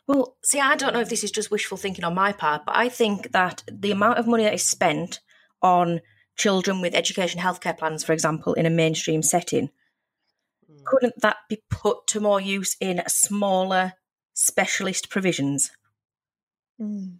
Well, 0.08 0.38
see, 0.44 0.60
I 0.60 0.76
don't 0.76 0.94
know 0.94 1.02
if 1.02 1.10
this 1.10 1.24
is 1.24 1.32
just 1.32 1.52
wishful 1.52 1.78
thinking 1.78 2.04
on 2.04 2.16
my 2.16 2.32
part, 2.32 2.64
but 2.66 2.76
I 2.76 2.90
think 2.90 3.32
that 3.32 3.64
the 3.72 3.92
amount 3.92 4.18
of 4.18 4.26
money 4.26 4.44
that 4.44 4.56
is 4.56 4.66
spent 4.66 5.20
on 5.62 6.02
children 6.36 6.82
with 6.82 6.96
education 6.96 7.40
healthcare 7.40 7.78
plans, 7.78 8.04
for 8.04 8.14
example, 8.14 8.54
in 8.54 8.66
a 8.66 8.72
mainstream 8.72 9.22
setting, 9.22 9.70
mm. 10.72 10.84
couldn't 10.86 11.22
that 11.22 11.38
be 11.48 11.62
put 11.70 12.08
to 12.08 12.20
more 12.20 12.42
use 12.42 12.76
in 12.80 13.04
smaller 13.08 13.94
specialist 14.34 15.10
provisions? 15.12 15.70
Mm. 16.82 17.20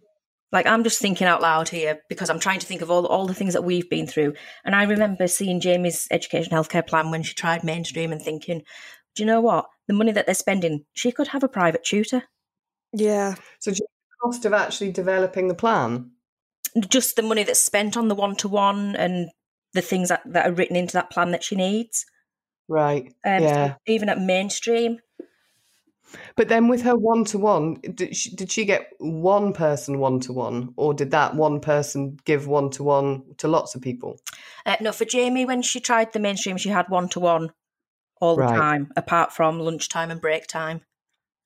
Like 0.52 0.66
I'm 0.66 0.82
just 0.82 1.00
thinking 1.00 1.26
out 1.26 1.42
loud 1.42 1.68
here 1.68 2.00
because 2.08 2.28
I'm 2.28 2.40
trying 2.40 2.58
to 2.60 2.66
think 2.66 2.82
of 2.82 2.90
all 2.90 3.06
all 3.06 3.26
the 3.26 3.34
things 3.34 3.54
that 3.54 3.64
we've 3.64 3.88
been 3.88 4.06
through. 4.06 4.34
And 4.64 4.74
I 4.74 4.84
remember 4.84 5.28
seeing 5.28 5.60
Jamie's 5.60 6.08
education 6.10 6.52
healthcare 6.52 6.86
plan 6.86 7.10
when 7.10 7.22
she 7.22 7.34
tried 7.34 7.62
mainstream 7.62 8.12
and 8.12 8.20
thinking, 8.20 8.62
do 9.14 9.22
you 9.22 9.26
know 9.26 9.40
what? 9.40 9.66
The 9.86 9.94
money 9.94 10.12
that 10.12 10.26
they're 10.26 10.34
spending, 10.34 10.84
she 10.92 11.12
could 11.12 11.28
have 11.28 11.44
a 11.44 11.48
private 11.48 11.84
tutor. 11.84 12.24
Yeah. 12.92 13.36
So 13.60 13.70
the 13.70 13.86
cost 14.20 14.44
of 14.44 14.52
actually 14.52 14.92
developing 14.92 15.48
the 15.48 15.54
plan? 15.54 16.12
Just 16.88 17.16
the 17.16 17.22
money 17.22 17.42
that's 17.42 17.60
spent 17.60 17.96
on 17.96 18.08
the 18.08 18.14
one 18.14 18.36
to 18.36 18.48
one 18.48 18.94
and 18.96 19.28
the 19.72 19.82
things 19.82 20.08
that, 20.08 20.22
that 20.26 20.48
are 20.48 20.52
written 20.52 20.76
into 20.76 20.92
that 20.94 21.10
plan 21.10 21.32
that 21.32 21.42
she 21.42 21.56
needs. 21.56 22.04
Right. 22.68 23.12
Um, 23.24 23.42
yeah. 23.42 23.74
Even 23.86 24.08
at 24.08 24.20
mainstream, 24.20 24.98
but 26.36 26.48
then 26.48 26.68
with 26.68 26.82
her 26.82 26.96
one 26.96 27.24
to 27.26 27.38
one, 27.38 27.74
did 27.94 28.14
she, 28.14 28.64
get 28.64 28.90
one 28.98 29.52
person 29.52 29.98
one 29.98 30.20
to 30.20 30.32
one, 30.32 30.72
or 30.76 30.94
did 30.94 31.10
that 31.10 31.34
one 31.34 31.60
person 31.60 32.18
give 32.24 32.46
one 32.46 32.70
to 32.70 32.82
one 32.82 33.22
to 33.38 33.48
lots 33.48 33.74
of 33.74 33.82
people? 33.82 34.18
Uh, 34.66 34.76
no, 34.80 34.92
for 34.92 35.04
Jamie, 35.04 35.46
when 35.46 35.62
she 35.62 35.80
tried 35.80 36.12
the 36.12 36.18
mainstream, 36.18 36.56
she 36.56 36.68
had 36.68 36.88
one 36.88 37.08
to 37.10 37.20
one 37.20 37.52
all 38.20 38.36
the 38.36 38.46
time, 38.46 38.90
apart 38.96 39.32
from 39.32 39.60
lunchtime 39.60 40.10
and 40.10 40.20
break 40.20 40.46
time. 40.46 40.82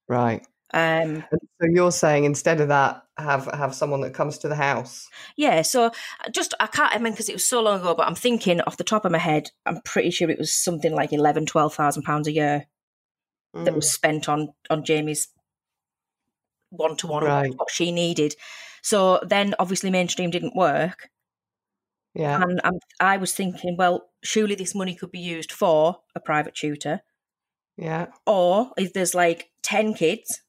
Right. 0.09 0.47
Um, 0.73 1.25
so 1.31 1.69
you're 1.71 1.93
saying 1.93 2.25
instead 2.25 2.61
of 2.61 2.69
that, 2.69 3.03
have 3.17 3.47
have 3.55 3.75
someone 3.75 4.01
that 4.01 4.13
comes 4.13 4.39
to 4.39 4.49
the 4.49 4.57
house. 4.57 5.09
Yeah. 5.37 5.63
So 5.63 5.85
uh, 5.85 5.91
just 6.33 6.53
I 6.59 6.67
can't. 6.67 6.93
I 6.93 6.99
mean, 6.99 7.13
because 7.13 7.29
it 7.29 7.35
was 7.35 7.47
so 7.47 7.63
long 7.63 7.79
ago, 7.81 7.95
but 7.95 8.09
I'm 8.09 8.17
thinking 8.17 8.61
off 8.63 8.77
the 8.77 8.83
top 8.83 9.05
of 9.05 9.13
my 9.13 9.19
head, 9.19 9.51
I'm 9.67 9.81
pretty 9.85 10.11
sure 10.11 10.29
it 10.29 10.39
was 10.39 10.53
something 10.53 10.93
like 10.93 11.13
eleven, 11.13 11.47
twelve 11.47 11.75
thousand 11.75 12.03
pounds 12.03 12.27
a 12.27 12.33
year 12.33 12.67
mm. 13.55 13.65
that 13.65 13.75
was 13.75 13.87
mm. 13.87 13.93
spent 13.93 14.29
on 14.29 14.49
on 14.71 14.85
Jamie's 14.85 15.29
one 16.71 16.97
to 16.97 17.07
one 17.07 17.25
what 17.57 17.71
she 17.71 17.93
needed. 17.93 18.35
So 18.83 19.21
then, 19.27 19.55
obviously, 19.59 19.91
mainstream 19.91 20.31
didn't 20.31 20.57
work. 20.57 21.09
Yeah, 22.15 22.41
and 22.43 22.61
I'm, 22.63 22.79
I 23.01 23.17
was 23.17 23.33
thinking, 23.33 23.77
well, 23.77 24.11
surely 24.23 24.55
this 24.55 24.75
money 24.75 24.95
could 24.95 25.11
be 25.11 25.19
used 25.19 25.51
for 25.51 26.01
a 26.15 26.21
private 26.21 26.55
tutor. 26.55 27.01
Yeah, 27.77 28.07
or 28.27 28.71
if 28.77 28.93
there's 28.93 29.15
like 29.15 29.51
ten 29.63 29.95
kids, 29.95 30.43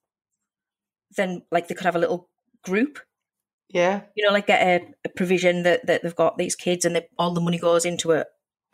then 1.16 1.44
like 1.52 1.68
they 1.68 1.76
could 1.76 1.86
have 1.86 1.96
a 1.96 2.00
little 2.00 2.30
group. 2.64 3.00
Yeah, 3.70 4.02
you 4.16 4.26
know, 4.26 4.34
like 4.34 4.48
get 4.48 4.62
a, 4.62 4.88
a 5.06 5.10
provision 5.10 5.64
that 5.64 5.88
that 5.88 6.04
they've 6.04 6.16
got 6.16 6.38
these 6.38 6.56
kids, 6.56 6.86
and 6.86 6.96
they, 6.96 7.08
all 7.18 7.34
the 7.34 7.42
money 7.42 7.58
goes 7.58 7.86
into 7.86 8.12
a, 8.12 8.26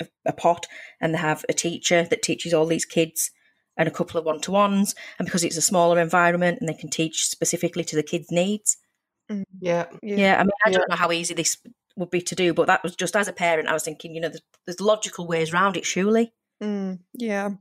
a, 0.01 0.07
a 0.25 0.33
pot, 0.33 0.65
and 1.00 1.13
they 1.13 1.19
have 1.19 1.45
a 1.47 1.53
teacher 1.53 2.03
that 2.03 2.21
teaches 2.21 2.53
all 2.53 2.65
these 2.65 2.85
kids 2.85 3.31
and 3.77 3.87
a 3.87 3.91
couple 3.91 4.19
of 4.19 4.25
one 4.25 4.39
to 4.41 4.51
ones. 4.51 4.95
And 5.19 5.25
because 5.25 5.43
it's 5.43 5.57
a 5.57 5.61
smaller 5.61 5.99
environment 5.99 6.59
and 6.59 6.69
they 6.69 6.73
can 6.73 6.89
teach 6.89 7.27
specifically 7.27 7.83
to 7.85 7.95
the 7.95 8.03
kids' 8.03 8.31
needs. 8.31 8.77
Mm. 9.29 9.45
Yeah. 9.59 9.85
Yeah. 10.01 10.15
yeah 10.17 10.35
I 10.39 10.43
mean, 10.43 10.51
I 10.65 10.69
yeah. 10.69 10.77
don't 10.77 10.89
know 10.89 10.95
how 10.95 11.11
easy 11.11 11.33
this 11.33 11.57
would 11.95 12.09
be 12.09 12.21
to 12.21 12.35
do, 12.35 12.53
but 12.53 12.67
that 12.67 12.83
was 12.83 12.95
just 12.95 13.15
as 13.15 13.27
a 13.27 13.33
parent, 13.33 13.67
I 13.67 13.73
was 13.73 13.83
thinking, 13.83 14.15
you 14.15 14.21
know, 14.21 14.29
there's, 14.29 14.41
there's 14.65 14.81
logical 14.81 15.27
ways 15.27 15.53
around 15.53 15.77
it, 15.77 15.85
surely. 15.85 16.33
Mm. 16.61 16.99
Yeah. 17.13 17.51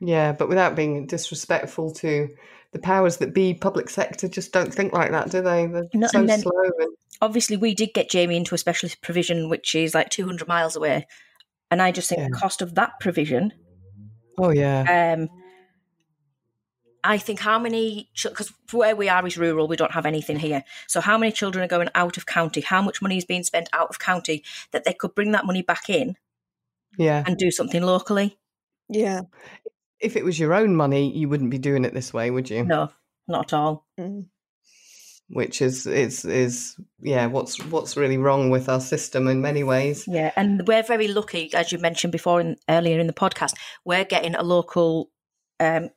Yeah, 0.00 0.32
but 0.32 0.48
without 0.48 0.76
being 0.76 1.06
disrespectful 1.06 1.92
to 1.94 2.28
the 2.72 2.78
powers 2.78 3.16
that 3.16 3.34
be, 3.34 3.54
public 3.54 3.90
sector 3.90 4.28
just 4.28 4.52
don't 4.52 4.72
think 4.72 4.92
like 4.92 5.10
that, 5.10 5.30
do 5.30 5.42
they? 5.42 5.66
They're 5.66 5.88
no, 5.94 6.06
so 6.06 6.24
then, 6.24 6.40
slow. 6.40 6.52
And... 6.78 6.96
Obviously, 7.20 7.56
we 7.56 7.74
did 7.74 7.94
get 7.94 8.10
Jamie 8.10 8.36
into 8.36 8.54
a 8.54 8.58
specialist 8.58 9.02
provision, 9.02 9.48
which 9.48 9.74
is 9.74 9.94
like 9.94 10.10
200 10.10 10.46
miles 10.46 10.76
away. 10.76 11.06
And 11.70 11.82
I 11.82 11.90
just 11.90 12.08
think 12.08 12.20
yeah. 12.20 12.28
the 12.30 12.36
cost 12.36 12.62
of 12.62 12.76
that 12.76 12.92
provision 13.00 13.52
Oh 14.38 14.50
yeah. 14.50 15.16
Um, 15.16 15.28
I 17.04 17.18
think 17.18 17.40
how 17.40 17.58
many 17.58 18.10
because 18.22 18.52
where 18.72 18.96
we 18.96 19.08
are 19.08 19.26
is 19.26 19.38
rural, 19.38 19.68
we 19.68 19.76
don't 19.76 19.92
have 19.92 20.06
anything 20.06 20.38
here. 20.38 20.64
So 20.86 21.00
how 21.00 21.16
many 21.16 21.32
children 21.32 21.64
are 21.64 21.68
going 21.68 21.88
out 21.94 22.16
of 22.16 22.26
county? 22.26 22.60
How 22.60 22.82
much 22.82 23.00
money 23.00 23.16
is 23.16 23.24
being 23.24 23.44
spent 23.44 23.68
out 23.72 23.88
of 23.88 23.98
county 23.98 24.44
that 24.72 24.84
they 24.84 24.92
could 24.92 25.14
bring 25.14 25.32
that 25.32 25.46
money 25.46 25.62
back 25.62 25.88
in? 25.88 26.16
Yeah, 26.96 27.22
and 27.26 27.36
do 27.36 27.50
something 27.50 27.82
locally. 27.82 28.38
Yeah. 28.88 29.22
If 30.00 30.16
it 30.16 30.24
was 30.24 30.38
your 30.38 30.54
own 30.54 30.76
money, 30.76 31.10
you 31.16 31.28
wouldn't 31.28 31.50
be 31.50 31.58
doing 31.58 31.84
it 31.84 31.92
this 31.92 32.12
way, 32.12 32.30
would 32.30 32.48
you? 32.50 32.64
No, 32.64 32.90
not 33.26 33.52
at 33.52 33.56
all. 33.56 33.86
Mm. 33.98 34.26
Which 35.30 35.60
is 35.60 35.86
is 35.86 36.24
is 36.24 36.76
yeah, 37.02 37.26
what's 37.26 37.62
what's 37.66 37.98
really 37.98 38.16
wrong 38.16 38.48
with 38.48 38.68
our 38.68 38.80
system 38.80 39.28
in 39.28 39.42
many 39.42 39.62
ways? 39.62 40.04
Yeah, 40.08 40.32
and 40.36 40.66
we're 40.66 40.82
very 40.82 41.08
lucky, 41.08 41.52
as 41.52 41.70
you 41.70 41.78
mentioned 41.78 42.12
before 42.12 42.40
in, 42.40 42.56
earlier 42.68 42.98
in 42.98 43.06
the 43.06 43.12
podcast, 43.12 43.52
we're 43.84 44.06
getting 44.06 44.34
a 44.34 44.42
local 44.42 45.10
um, 45.60 45.90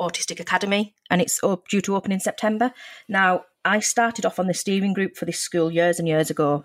autistic 0.00 0.38
academy, 0.38 0.94
and 1.10 1.20
it's 1.20 1.40
due 1.68 1.80
to 1.80 1.96
open 1.96 2.12
in 2.12 2.20
September. 2.20 2.72
Now, 3.08 3.46
I 3.64 3.80
started 3.80 4.24
off 4.24 4.38
on 4.38 4.46
the 4.46 4.54
steering 4.54 4.92
group 4.92 5.16
for 5.16 5.24
this 5.24 5.40
school 5.40 5.72
years 5.72 5.98
and 5.98 6.06
years 6.06 6.30
ago. 6.30 6.64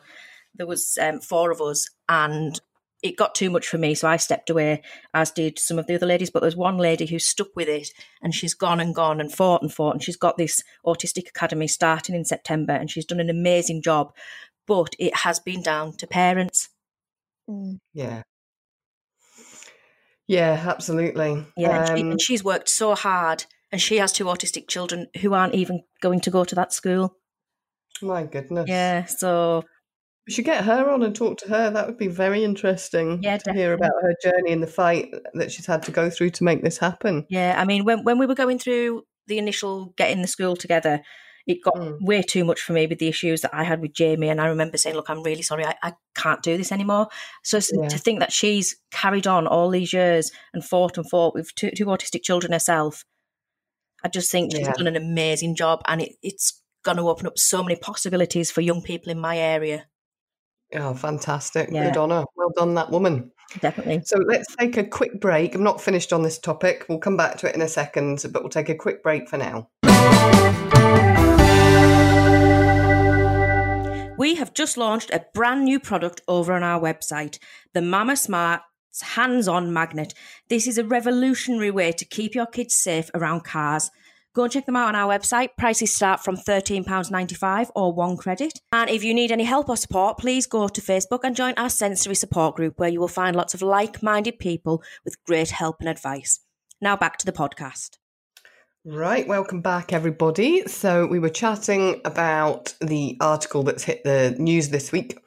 There 0.56 0.68
was 0.68 1.00
um, 1.02 1.20
four 1.20 1.50
of 1.50 1.62
us, 1.62 1.90
and 2.08 2.62
it 3.04 3.18
got 3.18 3.36
too 3.36 3.50
much 3.50 3.68
for 3.68 3.78
me, 3.78 3.94
so 3.94 4.08
I 4.08 4.18
stepped 4.18 4.50
away, 4.50 4.82
as 5.14 5.30
did 5.30 5.60
some 5.60 5.78
of 5.78 5.88
the 5.88 5.96
other 5.96 6.06
ladies. 6.06 6.30
But 6.30 6.42
there's 6.42 6.56
one 6.56 6.78
lady 6.78 7.06
who 7.06 7.20
stuck 7.20 7.56
with 7.56 7.68
it, 7.68 7.90
and 8.22 8.34
she's 8.34 8.54
gone 8.54 8.80
and 8.80 8.96
gone 8.96 9.20
and 9.20 9.32
fought 9.32 9.62
and 9.62 9.72
fought, 9.72 9.94
and 9.94 10.04
she's 10.04 10.18
got 10.18 10.38
this 10.38 10.64
autistic 10.86 11.28
academy 11.28 11.68
starting 11.68 12.16
in 12.16 12.26
September, 12.26 12.74
and 12.74 12.90
she's 12.90 13.06
done 13.06 13.20
an 13.20 13.30
amazing 13.30 13.82
job. 13.82 14.14
But 14.66 14.96
it 14.98 15.18
has 15.18 15.40
been 15.40 15.62
down 15.62 15.98
to 15.98 16.08
parents. 16.08 16.70
Mm. 17.50 17.80
Yeah. 17.94 18.24
Yeah, 20.26 20.64
absolutely. 20.66 21.46
Yeah, 21.58 21.70
um, 21.70 21.76
and, 21.76 21.88
she, 21.88 22.02
and 22.02 22.22
she's 22.22 22.44
worked 22.44 22.70
so 22.70 22.96
hard, 22.96 23.46
and 23.72 23.82
she 23.82 23.98
has 23.98 24.14
two 24.14 24.26
autistic 24.26 24.70
children 24.70 25.08
who 25.20 25.34
aren't 25.34 25.56
even 25.56 25.84
going 26.02 26.22
to 26.22 26.32
go 26.32 26.46
to 26.46 26.56
that 26.56 26.72
school. 26.72 27.18
My 28.02 28.24
goodness. 28.24 28.70
Yeah, 28.70 29.06
so 29.06 29.66
we 30.28 30.34
should 30.34 30.46
get 30.46 30.64
her 30.64 30.90
on 30.90 31.04
and 31.04 31.16
talk 31.16 31.38
to 31.40 31.50
her. 31.50 31.70
That 31.70 31.86
would 31.86 31.98
be 31.98 32.08
very 32.08 32.44
interesting 32.44 33.22
yeah, 33.22 33.38
to 33.38 33.54
hear 33.54 33.74
about 33.74 33.92
her 34.02 34.16
journey 34.24 34.54
and 34.54 34.64
the 34.64 34.68
fight 34.68 35.14
that 35.34 35.52
she's 35.52 35.66
had 35.66 35.84
to 35.84 35.92
go 35.92 36.10
through 36.10 36.32
to 36.32 36.44
make 36.44 36.64
this 36.64 36.78
happen. 36.78 37.26
Yeah, 37.30 37.56
I 37.58 37.66
mean, 37.66 37.84
when 37.84 38.04
when 38.04 38.18
we 38.18 38.26
were 38.26 38.36
going 38.36 38.60
through 38.60 39.04
the 39.28 39.38
initial 39.38 39.94
getting 39.98 40.22
the 40.22 40.28
school 40.28 40.56
together, 40.56 41.02
it 41.46 41.64
got 41.64 41.76
mm. 41.76 41.98
way 42.02 42.22
too 42.22 42.46
much 42.46 42.62
for 42.62 42.74
me 42.74 42.88
with 42.88 43.00
the 43.00 43.08
issues 43.08 43.42
that 43.42 43.54
I 43.54 43.64
had 43.64 43.82
with 43.82 43.94
Jamie. 43.94 44.30
And 44.30 44.40
I 44.40 44.48
remember 44.48 44.78
saying, 44.78 44.96
Look, 44.96 45.10
I'm 45.10 45.24
really 45.24 45.42
sorry, 45.42 45.66
I, 45.66 45.76
I 45.84 45.94
can't 46.16 46.42
do 46.42 46.58
this 46.58 46.72
anymore. 46.72 47.10
So 47.44 47.60
yeah. 47.74 47.90
to 47.90 47.98
think 47.98 48.20
that 48.20 48.32
she's 48.32 48.78
carried 48.92 49.28
on 49.28 49.48
all 49.48 49.70
these 49.70 49.92
years 49.92 50.32
and 50.54 50.64
fought 50.64 50.98
and 50.98 51.10
fought 51.10 51.34
with 51.34 51.54
two, 51.56 51.72
two 51.72 51.86
autistic 51.88 52.24
children 52.24 52.54
herself, 52.54 53.04
I 54.04 54.08
just 54.08 54.32
think 54.32 54.54
she's 54.54 54.62
yeah. 54.62 54.74
done 54.74 54.88
an 54.88 54.96
amazing 54.96 55.56
job. 55.56 55.82
And 55.86 56.02
it, 56.02 56.14
it's 56.22 56.62
going 56.84 56.98
to 56.98 57.10
open 57.10 57.28
up 57.28 57.38
so 57.38 57.62
many 57.62 57.76
possibilities 57.76 58.52
for 58.52 58.62
young 58.62 58.82
people 58.82 59.12
in 59.12 59.20
my 59.20 59.38
area. 59.38 59.86
Oh, 60.76 60.94
fantastic. 60.94 61.70
Yeah. 61.72 61.86
Good 61.86 61.98
on 61.98 62.10
her. 62.10 62.26
Well 62.36 62.52
done, 62.56 62.74
that 62.76 62.90
woman. 62.90 63.32
Definitely. 63.60 64.02
So 64.06 64.18
let's 64.18 64.56
take 64.56 64.78
a 64.78 64.84
quick 64.84 65.20
break. 65.20 65.54
I'm 65.54 65.64
not 65.64 65.82
finished 65.82 66.12
on 66.12 66.24
this 66.24 66.40
topic. 66.40 66.86
We'll 66.90 67.00
come 67.00 67.18
back 67.18 67.38
to 67.40 67.50
it 67.50 67.56
in 67.56 67.62
a 67.62 67.68
second, 67.68 68.26
but 68.32 68.42
we'll 68.42 68.50
take 68.50 68.70
a 68.70 68.76
quick 68.76 69.04
break 69.04 69.30
for 69.30 69.38
now. 69.38 69.70
We 74.18 74.36
have 74.36 74.54
just 74.54 74.78
launched 74.78 75.12
a 75.12 75.26
brand 75.34 75.66
new 75.66 75.80
product 75.80 76.22
over 76.28 76.54
on 76.54 76.64
our 76.64 76.80
website, 76.80 77.40
the 77.74 77.82
Mama 77.82 78.16
Smart 78.16 78.62
hands 79.02 79.48
on 79.48 79.74
magnet. 79.74 80.14
This 80.50 80.68
is 80.68 80.78
a 80.78 80.84
revolutionary 80.84 81.72
way 81.72 81.92
to 81.94 82.06
keep 82.06 82.36
your 82.36 82.46
kids 82.46 82.76
safe 82.76 83.10
around 83.14 83.44
cars. 83.44 83.90
Go 84.34 84.44
and 84.44 84.52
check 84.52 84.66
them 84.66 84.76
out 84.76 84.88
on 84.88 84.96
our 84.96 85.08
website. 85.08 85.50
Prices 85.58 85.96
start 85.96 86.24
from 86.24 86.38
£13.95 86.38 87.70
or 87.76 87.94
one 87.94 88.18
credit. 88.18 88.60
And 88.72 88.90
if 88.90 89.04
you 89.04 89.14
need 89.14 89.32
any 89.32 89.44
help 89.44 89.70
or 89.70 89.78
support, 89.78 90.18
please 90.18 90.48
go 90.48 90.68
to 90.68 90.82
Facebook 90.82 91.20
and 91.24 91.36
join 91.36 91.54
our 91.56 91.70
sensory 91.70 92.16
support 92.16 92.56
group 92.56 92.80
where 92.80 92.90
you 92.90 93.00
will 93.00 93.08
find 93.08 93.36
lots 93.36 93.54
of 93.54 93.62
like 93.62 94.02
minded 94.02 94.40
people 94.40 94.82
with 95.06 95.24
great 95.26 95.52
help 95.52 95.78
and 95.82 95.90
advice. 95.90 96.40
Now 96.82 96.98
back 96.98 97.18
to 97.18 97.26
the 97.26 97.32
podcast. 97.32 97.98
Right, 98.86 99.26
welcome 99.26 99.62
back, 99.62 99.94
everybody. 99.94 100.68
So, 100.68 101.08
we 101.08 101.18
were 101.18 101.30
chatting 101.30 102.02
about 102.04 102.74
the 102.82 103.16
article 103.22 103.64
that's 103.64 103.86
hit 103.86 104.04
the 104.04 104.36
news 104.38 104.72
this 104.72 104.92
week 104.92 105.18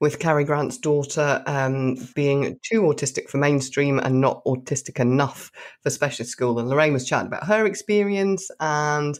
with 0.00 0.18
Carrie 0.18 0.42
Grant's 0.42 0.78
daughter 0.78 1.40
um, 1.46 1.94
being 2.16 2.58
too 2.64 2.82
autistic 2.82 3.28
for 3.28 3.38
mainstream 3.38 4.00
and 4.00 4.20
not 4.20 4.44
autistic 4.46 4.98
enough 4.98 5.52
for 5.84 5.90
specialist 5.90 6.32
school. 6.32 6.58
And 6.58 6.68
Lorraine 6.68 6.92
was 6.92 7.06
chatting 7.06 7.28
about 7.28 7.46
her 7.46 7.66
experience 7.66 8.50
and 8.58 9.16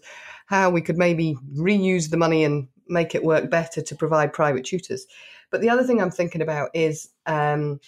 how 0.46 0.70
we 0.70 0.80
could 0.80 0.98
maybe 0.98 1.36
reuse 1.56 2.10
the 2.10 2.16
money 2.16 2.42
and 2.42 2.66
make 2.88 3.14
it 3.14 3.22
work 3.22 3.48
better 3.48 3.80
to 3.80 3.94
provide 3.94 4.32
private 4.32 4.64
tutors. 4.64 5.06
But 5.52 5.60
the 5.60 5.70
other 5.70 5.84
thing 5.84 6.02
I'm 6.02 6.10
thinking 6.10 6.42
about 6.42 6.70
is 6.74 7.10
um, 7.26 7.78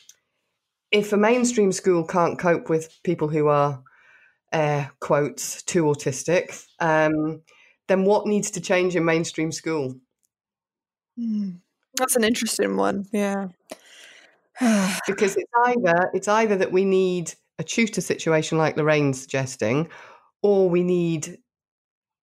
if 0.93 1.13
a 1.13 1.17
mainstream 1.17 1.73
school 1.73 2.05
can't 2.05 2.39
cope 2.39 2.71
with 2.71 2.97
people 3.03 3.27
who 3.27 3.49
are 3.49 3.83
air 4.53 4.91
quotes 5.01 5.63
too 5.63 5.85
autistic, 5.85 6.65
um, 6.81 7.43
then 7.89 8.05
what 8.05 8.27
needs 8.27 8.51
to 8.53 8.61
change 8.61 8.97
in 8.97 9.05
mainstream 9.05 9.53
school? 9.53 9.95
Mm, 11.19 11.59
that's 11.97 12.17
an 12.17 12.25
interesting 12.25 12.77
one. 12.77 13.07
Yeah. 13.13 13.49
because 15.07 15.37
it's 15.37 15.53
either 15.67 16.11
it's 16.15 16.29
either 16.29 16.57
that 16.57 16.73
we 16.73 16.85
need 16.85 17.35
a 17.59 17.65
tutor 17.65 18.01
situation 18.01 18.59
like 18.59 18.77
Lorraine's 18.77 19.21
suggesting, 19.21 19.89
or 20.43 20.69
we 20.69 20.83
need 20.83 21.39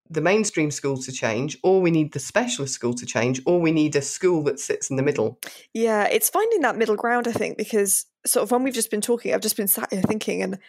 the 0.09 0.21
mainstream 0.21 0.69
school 0.69 0.97
to 0.97 1.11
change, 1.11 1.57
or 1.63 1.81
we 1.81 1.89
need 1.89 2.13
the 2.13 2.19
specialist 2.19 2.73
school 2.73 2.93
to 2.93 3.05
change, 3.05 3.41
or 3.45 3.59
we 3.59 3.71
need 3.71 3.95
a 3.95 4.01
school 4.01 4.43
that 4.43 4.59
sits 4.59 4.89
in 4.89 4.95
the 4.95 5.03
middle. 5.03 5.39
Yeah, 5.73 6.05
it's 6.05 6.29
finding 6.29 6.61
that 6.61 6.77
middle 6.77 6.95
ground, 6.95 7.27
I 7.27 7.31
think, 7.31 7.57
because 7.57 8.05
sort 8.25 8.43
of 8.43 8.51
when 8.51 8.63
we've 8.63 8.73
just 8.73 8.91
been 8.91 9.01
talking, 9.01 9.33
I've 9.33 9.41
just 9.41 9.57
been 9.57 9.67
sat 9.67 9.91
here 9.91 10.01
thinking, 10.01 10.43
and 10.43 10.59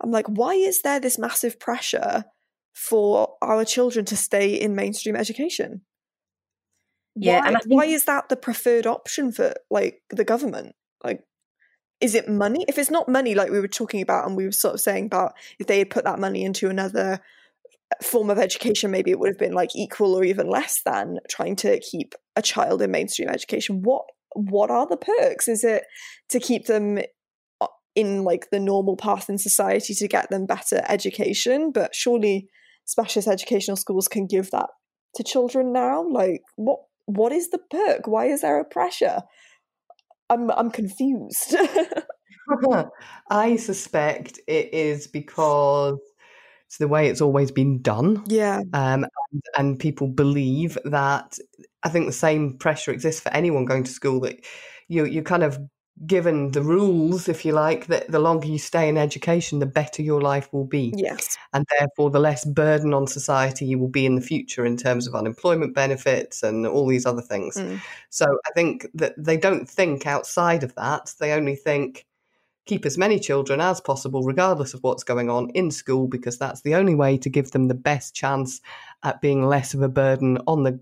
I'm 0.00 0.10
like, 0.10 0.26
why 0.26 0.54
is 0.54 0.82
there 0.82 1.00
this 1.00 1.18
massive 1.18 1.60
pressure 1.60 2.24
for 2.72 3.34
our 3.42 3.64
children 3.64 4.04
to 4.06 4.16
stay 4.16 4.54
in 4.54 4.74
mainstream 4.74 5.16
education? 5.16 5.82
Yeah, 7.16 7.40
why, 7.40 7.46
and 7.48 7.56
think- 7.58 7.74
why 7.74 7.84
is 7.86 8.04
that 8.04 8.28
the 8.28 8.36
preferred 8.36 8.86
option 8.86 9.32
for 9.32 9.54
like 9.70 10.02
the 10.10 10.24
government? 10.24 10.74
Like, 11.04 11.22
is 12.00 12.14
it 12.14 12.28
money? 12.28 12.64
If 12.68 12.78
it's 12.78 12.90
not 12.90 13.08
money, 13.08 13.34
like 13.34 13.50
we 13.50 13.60
were 13.60 13.68
talking 13.68 14.00
about, 14.00 14.26
and 14.26 14.36
we 14.36 14.46
were 14.46 14.52
sort 14.52 14.74
of 14.74 14.80
saying 14.80 15.06
about 15.06 15.34
if 15.58 15.66
they 15.66 15.78
had 15.78 15.90
put 15.90 16.04
that 16.04 16.18
money 16.18 16.44
into 16.44 16.70
another 16.70 17.20
uh, 17.92 18.04
form 18.04 18.30
of 18.30 18.38
education, 18.38 18.90
maybe 18.90 19.10
it 19.10 19.18
would 19.18 19.28
have 19.28 19.38
been 19.38 19.52
like 19.52 19.76
equal 19.76 20.14
or 20.14 20.24
even 20.24 20.48
less 20.48 20.80
than 20.82 21.18
trying 21.28 21.56
to 21.56 21.78
keep 21.80 22.14
a 22.36 22.42
child 22.42 22.80
in 22.80 22.90
mainstream 22.90 23.28
education. 23.28 23.82
What 23.82 24.04
what 24.34 24.70
are 24.70 24.86
the 24.86 24.96
perks? 24.96 25.48
Is 25.48 25.64
it 25.64 25.82
to 26.30 26.38
keep 26.38 26.66
them 26.66 27.00
in 27.94 28.24
like 28.24 28.48
the 28.50 28.60
normal 28.60 28.96
path 28.96 29.28
in 29.28 29.38
society 29.38 29.94
to 29.94 30.08
get 30.08 30.30
them 30.30 30.46
better 30.46 30.82
education 30.88 31.72
but 31.72 31.94
surely 31.94 32.48
specialist 32.84 33.28
educational 33.28 33.76
schools 33.76 34.08
can 34.08 34.26
give 34.26 34.50
that 34.50 34.68
to 35.14 35.24
children 35.24 35.72
now? 35.72 36.04
Like 36.08 36.42
what 36.56 36.80
what 37.06 37.32
is 37.32 37.50
the 37.50 37.58
perk? 37.70 38.06
Why 38.06 38.26
is 38.26 38.42
there 38.42 38.60
a 38.60 38.64
pressure? 38.64 39.22
I'm 40.28 40.50
i'm 40.50 40.70
confused. 40.70 41.56
I 43.30 43.56
suspect 43.56 44.40
it 44.46 44.74
is 44.74 45.06
because 45.06 45.98
it's 46.66 46.78
the 46.78 46.88
way 46.88 47.08
it's 47.08 47.20
always 47.20 47.50
been 47.52 47.80
done. 47.80 48.24
Yeah. 48.26 48.62
Um, 48.72 49.06
and, 49.32 49.42
and 49.56 49.78
people 49.78 50.08
believe 50.08 50.78
that 50.84 51.38
i 51.82 51.88
think 51.88 52.06
the 52.06 52.12
same 52.12 52.58
pressure 52.58 52.90
exists 52.90 53.20
for 53.20 53.32
anyone 53.32 53.64
going 53.64 53.84
to 53.84 53.90
school 53.90 54.20
that 54.20 54.44
you 54.88 55.04
you 55.04 55.22
kind 55.22 55.42
of 55.42 55.58
given 56.06 56.52
the 56.52 56.62
rules, 56.62 57.28
if 57.28 57.44
you 57.44 57.52
like, 57.52 57.86
that 57.86 58.10
the 58.10 58.18
longer 58.18 58.46
you 58.46 58.58
stay 58.58 58.88
in 58.88 58.96
education, 58.96 59.58
the 59.58 59.66
better 59.66 60.02
your 60.02 60.20
life 60.20 60.52
will 60.52 60.64
be. 60.64 60.94
Yes. 60.96 61.36
And 61.52 61.66
therefore, 61.78 62.10
the 62.10 62.20
less 62.20 62.44
burden 62.44 62.94
on 62.94 63.06
society 63.06 63.66
you 63.66 63.78
will 63.78 63.88
be 63.88 64.06
in 64.06 64.14
the 64.14 64.20
future 64.20 64.64
in 64.64 64.76
terms 64.76 65.06
of 65.06 65.14
unemployment 65.14 65.74
benefits 65.74 66.42
and 66.42 66.66
all 66.66 66.86
these 66.86 67.06
other 67.06 67.22
things. 67.22 67.56
Mm. 67.56 67.80
So 68.08 68.26
I 68.46 68.50
think 68.54 68.86
that 68.94 69.14
they 69.18 69.36
don't 69.36 69.68
think 69.68 70.06
outside 70.06 70.62
of 70.62 70.74
that. 70.76 71.14
They 71.18 71.32
only 71.32 71.56
think 71.56 72.06
keep 72.66 72.86
as 72.86 72.96
many 72.96 73.18
children 73.18 73.60
as 73.60 73.80
possible, 73.80 74.22
regardless 74.22 74.74
of 74.74 74.82
what's 74.82 75.02
going 75.02 75.28
on 75.28 75.50
in 75.50 75.70
school, 75.70 76.06
because 76.06 76.38
that's 76.38 76.60
the 76.62 76.74
only 76.74 76.94
way 76.94 77.18
to 77.18 77.28
give 77.28 77.50
them 77.50 77.68
the 77.68 77.74
best 77.74 78.14
chance 78.14 78.60
at 79.02 79.20
being 79.20 79.46
less 79.46 79.74
of 79.74 79.82
a 79.82 79.88
burden 79.88 80.38
on 80.46 80.62
the 80.62 80.78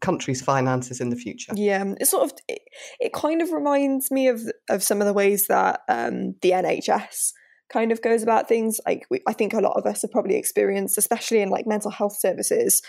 country's 0.00 0.42
finances 0.42 1.00
in 1.00 1.10
the 1.10 1.16
future. 1.16 1.52
Yeah, 1.54 1.84
it 2.00 2.06
sort 2.06 2.24
of 2.24 2.38
it, 2.48 2.62
it 3.00 3.12
kind 3.12 3.42
of 3.42 3.52
reminds 3.52 4.10
me 4.10 4.28
of 4.28 4.42
of 4.68 4.82
some 4.82 5.00
of 5.00 5.06
the 5.06 5.12
ways 5.12 5.46
that 5.48 5.80
um, 5.88 6.34
the 6.42 6.50
NHS 6.50 7.32
kind 7.72 7.92
of 7.92 8.02
goes 8.02 8.22
about 8.22 8.48
things. 8.48 8.80
Like 8.86 9.06
we, 9.10 9.20
I 9.26 9.32
think 9.32 9.52
a 9.52 9.60
lot 9.60 9.76
of 9.76 9.86
us 9.86 10.02
have 10.02 10.10
probably 10.10 10.36
experienced, 10.36 10.98
especially 10.98 11.40
in 11.40 11.50
like 11.50 11.66
mental 11.66 11.90
health 11.90 12.16
services, 12.18 12.82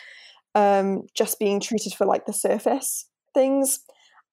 um, 0.56 1.04
just 1.15 1.39
being 1.39 1.60
treated 1.60 1.93
for 1.93 2.06
like 2.06 2.25
the 2.25 2.34
surface 2.34 3.06
things, 3.34 3.80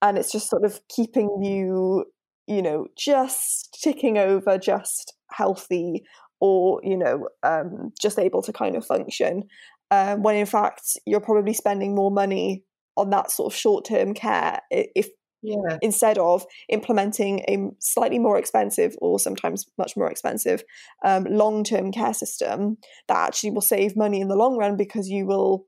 and 0.00 0.16
it's 0.16 0.32
just 0.32 0.48
sort 0.48 0.64
of 0.64 0.80
keeping 0.88 1.42
you, 1.42 2.06
you 2.46 2.62
know, 2.62 2.86
just 2.96 3.78
ticking 3.82 4.18
over, 4.18 4.58
just 4.58 5.14
healthy 5.30 6.04
or 6.40 6.80
you 6.82 6.96
know 6.96 7.28
um, 7.42 7.92
just 8.00 8.18
able 8.18 8.42
to 8.42 8.52
kind 8.52 8.76
of 8.76 8.84
function 8.84 9.44
um, 9.90 10.22
when 10.22 10.36
in 10.36 10.46
fact 10.46 10.98
you're 11.06 11.20
probably 11.20 11.54
spending 11.54 11.94
more 11.94 12.10
money 12.10 12.64
on 12.96 13.10
that 13.10 13.30
sort 13.30 13.52
of 13.52 13.56
short 13.56 13.84
term 13.84 14.14
care 14.14 14.60
if 14.70 15.08
yeah. 15.42 15.78
instead 15.82 16.18
of 16.18 16.44
implementing 16.68 17.40
a 17.48 17.68
slightly 17.78 18.18
more 18.18 18.38
expensive 18.38 18.96
or 19.00 19.18
sometimes 19.18 19.66
much 19.78 19.96
more 19.96 20.10
expensive 20.10 20.64
um, 21.04 21.24
long 21.24 21.62
term 21.62 21.92
care 21.92 22.14
system 22.14 22.78
that 23.08 23.28
actually 23.28 23.50
will 23.50 23.60
save 23.60 23.96
money 23.96 24.20
in 24.20 24.28
the 24.28 24.36
long 24.36 24.56
run 24.56 24.76
because 24.76 25.08
you 25.08 25.26
will 25.26 25.66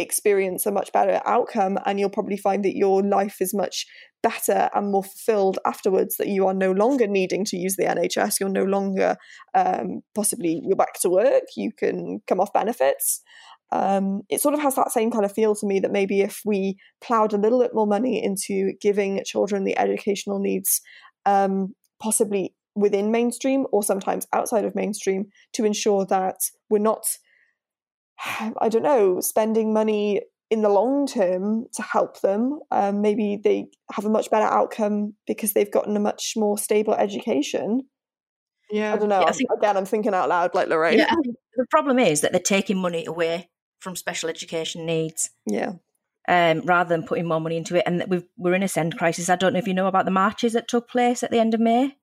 experience 0.00 0.66
a 0.66 0.72
much 0.72 0.92
better 0.92 1.20
outcome 1.24 1.78
and 1.86 1.98
you'll 1.98 2.10
probably 2.10 2.36
find 2.36 2.64
that 2.64 2.76
your 2.76 3.02
life 3.02 3.36
is 3.40 3.54
much 3.54 3.86
better 4.22 4.68
and 4.74 4.90
more 4.90 5.02
fulfilled 5.02 5.58
afterwards 5.64 6.16
that 6.16 6.28
you 6.28 6.46
are 6.46 6.54
no 6.54 6.72
longer 6.72 7.06
needing 7.06 7.44
to 7.44 7.56
use 7.56 7.76
the 7.76 7.84
NHS 7.84 8.40
you're 8.40 8.48
no 8.48 8.64
longer 8.64 9.16
um, 9.54 10.02
possibly 10.14 10.60
you're 10.64 10.76
back 10.76 11.00
to 11.00 11.08
work 11.08 11.44
you 11.56 11.70
can 11.76 12.20
come 12.26 12.40
off 12.40 12.52
benefits. 12.52 13.22
Um, 13.72 14.22
it 14.28 14.40
sort 14.40 14.54
of 14.54 14.60
has 14.60 14.74
that 14.74 14.90
same 14.90 15.12
kind 15.12 15.24
of 15.24 15.32
feel 15.32 15.54
to 15.54 15.66
me 15.66 15.78
that 15.80 15.92
maybe 15.92 16.22
if 16.22 16.40
we 16.44 16.76
ploughed 17.00 17.32
a 17.32 17.38
little 17.38 17.60
bit 17.60 17.70
more 17.72 17.86
money 17.86 18.22
into 18.22 18.72
giving 18.80 19.22
children 19.24 19.62
the 19.62 19.78
educational 19.78 20.40
needs 20.40 20.80
um, 21.24 21.74
possibly 22.02 22.54
within 22.74 23.10
mainstream 23.10 23.66
or 23.72 23.82
sometimes 23.82 24.26
outside 24.32 24.64
of 24.64 24.74
mainstream 24.74 25.26
to 25.52 25.64
ensure 25.64 26.04
that 26.06 26.36
we're 26.68 26.78
not 26.78 27.04
I 28.60 28.68
don't 28.68 28.82
know, 28.82 29.20
spending 29.20 29.72
money 29.72 30.22
in 30.50 30.62
the 30.62 30.68
long 30.68 31.06
term 31.06 31.66
to 31.74 31.82
help 31.82 32.20
them. 32.20 32.58
Um, 32.70 33.00
maybe 33.00 33.40
they 33.42 33.66
have 33.92 34.04
a 34.04 34.10
much 34.10 34.30
better 34.30 34.46
outcome 34.46 35.14
because 35.26 35.52
they've 35.52 35.70
gotten 35.70 35.96
a 35.96 36.00
much 36.00 36.34
more 36.36 36.58
stable 36.58 36.94
education. 36.94 37.82
Yeah, 38.70 38.94
I 38.94 38.96
don't 38.98 39.08
know. 39.08 39.20
Yeah, 39.20 39.26
I 39.26 39.32
think, 39.32 39.50
Again, 39.56 39.76
I'm 39.76 39.86
thinking 39.86 40.14
out 40.14 40.28
loud, 40.28 40.54
like 40.54 40.68
Lorraine. 40.68 40.98
Yeah, 40.98 41.14
the 41.56 41.66
problem 41.70 41.98
is 41.98 42.20
that 42.20 42.32
they're 42.32 42.40
taking 42.40 42.78
money 42.78 43.04
away 43.06 43.48
from 43.80 43.96
special 43.96 44.28
education 44.28 44.86
needs. 44.86 45.30
Yeah. 45.46 45.72
Um, 46.28 46.60
rather 46.60 46.88
than 46.88 47.06
putting 47.06 47.26
more 47.26 47.40
money 47.40 47.56
into 47.56 47.76
it, 47.76 47.84
and 47.86 48.04
we 48.08 48.22
are 48.50 48.54
in 48.54 48.62
a 48.62 48.68
SEND 48.68 48.96
crisis. 48.98 49.28
I 49.28 49.36
don't 49.36 49.52
know 49.52 49.58
if 49.58 49.66
you 49.66 49.74
know 49.74 49.86
about 49.86 50.04
the 50.04 50.10
marches 50.12 50.52
that 50.52 50.68
took 50.68 50.88
place 50.88 51.22
at 51.22 51.30
the 51.30 51.40
end 51.40 51.54
of 51.54 51.60
May. 51.60 51.96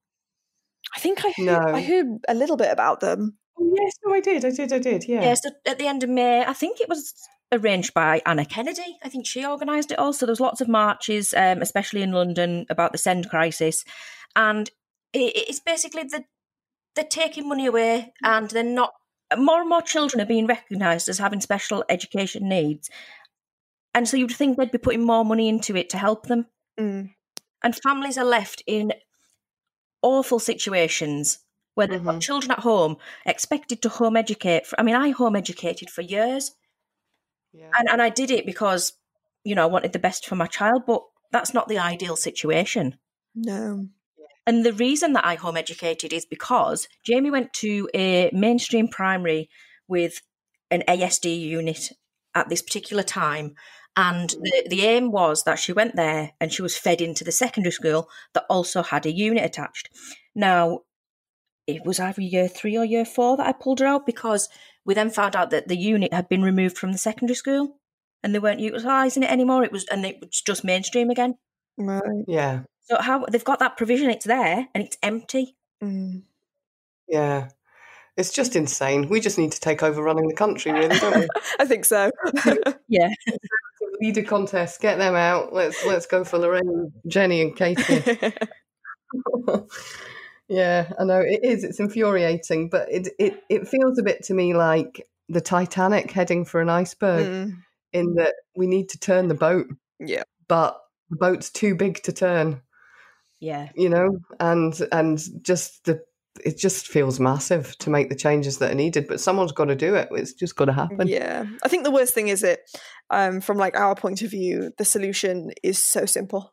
I 0.96 1.00
think 1.00 1.24
I 1.24 1.34
heard, 1.38 1.46
No. 1.46 1.60
I 1.60 1.82
heard 1.82 2.06
a 2.28 2.34
little 2.34 2.58
bit 2.58 2.72
about 2.72 3.00
them. 3.00 3.38
Oh, 3.60 3.74
yes, 3.76 3.94
no, 4.06 4.14
I 4.14 4.20
did. 4.20 4.46
I 4.46 4.52
did. 4.52 4.74
I 4.74 4.80
did. 4.80 5.08
Yeah. 5.08 5.22
Yeah, 5.22 5.34
so 5.34 5.50
at 5.66 5.80
the 5.80 5.88
end 5.88 6.04
of 6.04 6.10
May, 6.10 6.44
I 6.46 6.54
think 6.54 6.80
it 6.80 6.90
was 6.90 7.14
arranged 7.52 7.94
by 7.94 8.22
Anna 8.26 8.46
Kennedy. 8.46 8.98
I 9.04 9.10
think 9.10 9.26
she 9.26 9.46
organised 9.46 9.92
it 9.92 10.00
all. 10.00 10.14
So 10.14 10.26
there's 10.26 10.40
lots 10.40 10.62
of 10.62 10.68
marches, 10.68 11.34
um, 11.36 11.62
especially 11.62 12.02
in 12.02 12.12
London, 12.12 12.66
about 12.70 12.92
the 12.92 12.98
SEND 12.98 13.30
crisis, 13.30 13.84
and 14.36 14.70
it, 15.14 15.34
it's 15.36 15.60
basically 15.60 16.04
the 16.04 16.24
they're 16.96 17.06
taking 17.06 17.48
money 17.48 17.66
away, 17.66 18.14
and 18.24 18.50
they're 18.50 18.64
not. 18.64 18.94
More 19.38 19.60
and 19.60 19.70
more 19.70 19.82
children 19.82 20.22
are 20.22 20.26
being 20.26 20.48
recognised 20.48 21.10
as 21.10 21.18
having 21.18 21.42
special 21.42 21.84
education 21.90 22.48
needs, 22.48 22.90
and 23.94 24.08
so 24.08 24.18
you'd 24.18 24.32
think 24.32 24.58
they'd 24.58 24.72
be 24.72 24.78
putting 24.78 25.06
more 25.06 25.26
money 25.26 25.50
into 25.50 25.76
it 25.76 25.90
to 25.90 25.98
help 25.98 26.28
them. 26.28 26.48
Mm. 26.80 27.14
And 27.64 27.76
families 27.76 28.18
are 28.18 28.26
left 28.26 28.64
in 28.68 28.94
awful 30.02 30.40
situations 30.40 31.40
where 31.78 31.86
they've 31.86 32.02
Mhm. 32.02 32.06
got 32.14 32.22
children 32.22 32.52
at 32.52 32.60
home 32.60 32.98
expected 33.24 33.84
to 33.84 33.90
home 33.90 34.18
educate. 34.18 34.66
For, 34.66 34.80
I 34.80 34.84
mean, 34.84 34.96
I 34.96 35.12
home 35.12 35.36
educated 35.36 35.92
for 35.92 36.02
years 36.02 36.56
yeah. 37.54 37.70
and, 37.78 37.88
and 37.88 38.02
I 38.02 38.10
did 38.10 38.32
it 38.32 38.48
because, 38.48 38.94
you 39.44 39.54
know, 39.54 39.62
I 39.62 39.68
wanted 39.68 39.94
the 39.94 40.00
best 40.00 40.26
for 40.26 40.36
my 40.36 40.48
child, 40.48 40.88
but 40.88 41.04
that's 41.32 41.54
not 41.54 41.68
the 41.68 41.78
ideal 41.78 42.16
situation. 42.16 42.98
No. 43.36 43.90
And 44.48 44.66
the 44.66 44.74
reason 44.74 45.14
that 45.14 45.26
I 45.26 45.36
home 45.36 45.56
educated 45.56 46.14
is 46.14 46.26
because 46.26 46.88
Jamie 47.06 47.30
went 47.30 47.54
to 47.54 47.88
a 47.94 48.32
mainstream 48.34 48.88
primary 48.88 49.48
with 49.88 50.22
an 50.72 50.84
ASD 50.88 51.40
unit 51.40 51.92
at 52.34 52.50
this 52.50 52.64
particular 52.64 53.04
time. 53.04 53.54
And 53.96 54.32
the, 54.32 54.68
the 54.68 54.82
aim 54.86 55.12
was 55.12 55.44
that 55.44 55.60
she 55.60 55.74
went 55.74 55.96
there 55.96 56.32
and 56.42 56.52
she 56.52 56.64
was 56.64 56.76
fed 56.76 57.02
into 57.02 57.24
the 57.24 57.32
secondary 57.32 57.72
school 57.72 58.10
that 58.34 58.46
also 58.50 58.82
had 58.82 59.06
a 59.06 59.12
unit 59.12 59.46
attached. 59.46 59.90
Now, 60.34 60.82
it 61.68 61.86
was 61.86 62.00
either 62.00 62.22
year 62.22 62.48
three 62.48 62.78
or 62.78 62.86
year 62.86 63.06
four 63.06 63.38
that 63.38 63.46
I 63.46 63.52
pulled 63.52 63.82
her 63.82 63.86
out 63.86 64.06
because 64.06 64.50
we 64.86 64.94
then 64.94 65.10
found 65.10 65.36
out 65.36 65.52
that 65.52 65.68
the 65.68 65.78
unit 65.78 66.14
had 66.14 66.30
been 66.30 66.42
removed 66.42 66.78
from 66.78 66.94
the 66.94 66.98
secondary 66.98 67.36
school 67.36 67.78
and 68.24 68.34
they 68.34 68.40
weren't 68.40 68.62
utilising 68.62 69.24
it 69.24 69.32
anymore. 69.32 69.64
It 69.64 69.72
was 69.72 69.86
and 69.86 70.06
it 70.06 70.18
was 70.22 70.42
just 70.42 70.64
mainstream 70.64 71.10
again. 71.10 71.36
Right. 71.78 72.02
yeah. 72.28 72.62
So 72.84 72.98
how 73.00 73.26
they've 73.26 73.44
got 73.44 73.60
that 73.60 73.78
provision, 73.78 74.10
it's 74.10 74.26
there 74.26 74.68
and 74.74 74.84
it's 74.84 74.98
empty. 75.04 75.58
Mm. 75.84 76.24
Yeah. 77.08 77.50
It's 78.16 78.32
just 78.32 78.56
insane. 78.56 79.10
We 79.10 79.20
just 79.20 79.38
need 79.38 79.52
to 79.52 79.60
take 79.60 79.84
over 79.84 80.02
running 80.02 80.28
the 80.28 80.34
country, 80.34 80.72
really, 80.72 80.98
don't 80.98 81.20
we? 81.20 81.28
I 81.60 81.66
think 81.66 81.86
so. 81.86 82.10
Yeah. 82.90 83.10
Leader 84.00 84.24
contest, 84.24 84.80
get 84.80 84.98
them 84.98 85.14
out. 85.14 85.52
Let's 85.52 85.86
let's 85.86 86.06
go 86.06 86.24
for 86.24 86.38
Lorraine, 86.38 86.94
Jenny, 87.06 87.42
and 87.42 87.54
Katie. 87.54 88.02
yeah, 90.50 90.92
I 91.00 91.04
know 91.04 91.20
it 91.20 91.42
is. 91.44 91.64
It's 91.64 91.80
infuriating, 91.80 92.70
but 92.70 92.92
it 92.92 93.10
it 93.20 93.44
it 93.50 93.68
feels 93.68 94.00
a 94.00 94.04
bit 94.04 94.24
to 94.26 94.34
me 94.34 94.54
like 94.54 95.08
the 95.30 95.42
Titanic 95.42 96.12
heading 96.12 96.46
for 96.46 96.62
an 96.62 96.70
iceberg. 96.70 97.26
Mm. 97.26 97.58
In 97.94 98.16
that 98.16 98.34
we 98.56 98.68
need 98.68 98.90
to 98.90 99.00
turn 99.00 99.30
the 99.30 99.34
boat, 99.34 99.66
Yeah. 99.98 100.24
but 100.50 100.78
the 101.10 101.16
boat's 101.16 101.50
too 101.50 101.74
big 101.74 102.04
to 102.04 102.12
turn. 102.12 102.62
Yeah. 103.40 103.70
You 103.76 103.88
know, 103.90 104.20
and 104.42 104.74
and 104.92 105.20
just 105.42 105.86
the 105.86 106.02
it 106.44 106.58
just 106.58 106.88
feels 106.88 107.20
massive 107.20 107.78
to 107.80 107.90
make 107.90 108.10
the 108.10 108.16
changes 108.16 108.58
that 108.58 108.72
are 108.72 108.76
needed. 108.76 109.08
But 109.08 109.22
someone's 109.22 109.54
got 109.54 109.66
to 109.66 109.76
do 109.76 109.96
it. 109.96 110.10
It's 110.12 110.34
just 110.34 110.56
got 110.56 110.66
to 110.66 110.74
happen. 110.74 111.08
Yeah. 111.08 111.46
I 111.64 111.70
think 111.70 111.86
the 111.86 111.92
worst 111.92 112.14
thing 112.14 112.28
is 112.28 112.44
it, 112.44 112.60
um, 113.10 113.42
from 113.42 113.58
like 113.58 113.76
our 113.76 113.96
point 113.96 114.22
of 114.22 114.32
view, 114.32 114.72
the 114.78 114.86
solution 114.86 115.52
is 115.64 115.84
so 115.84 116.06
simple. 116.06 116.52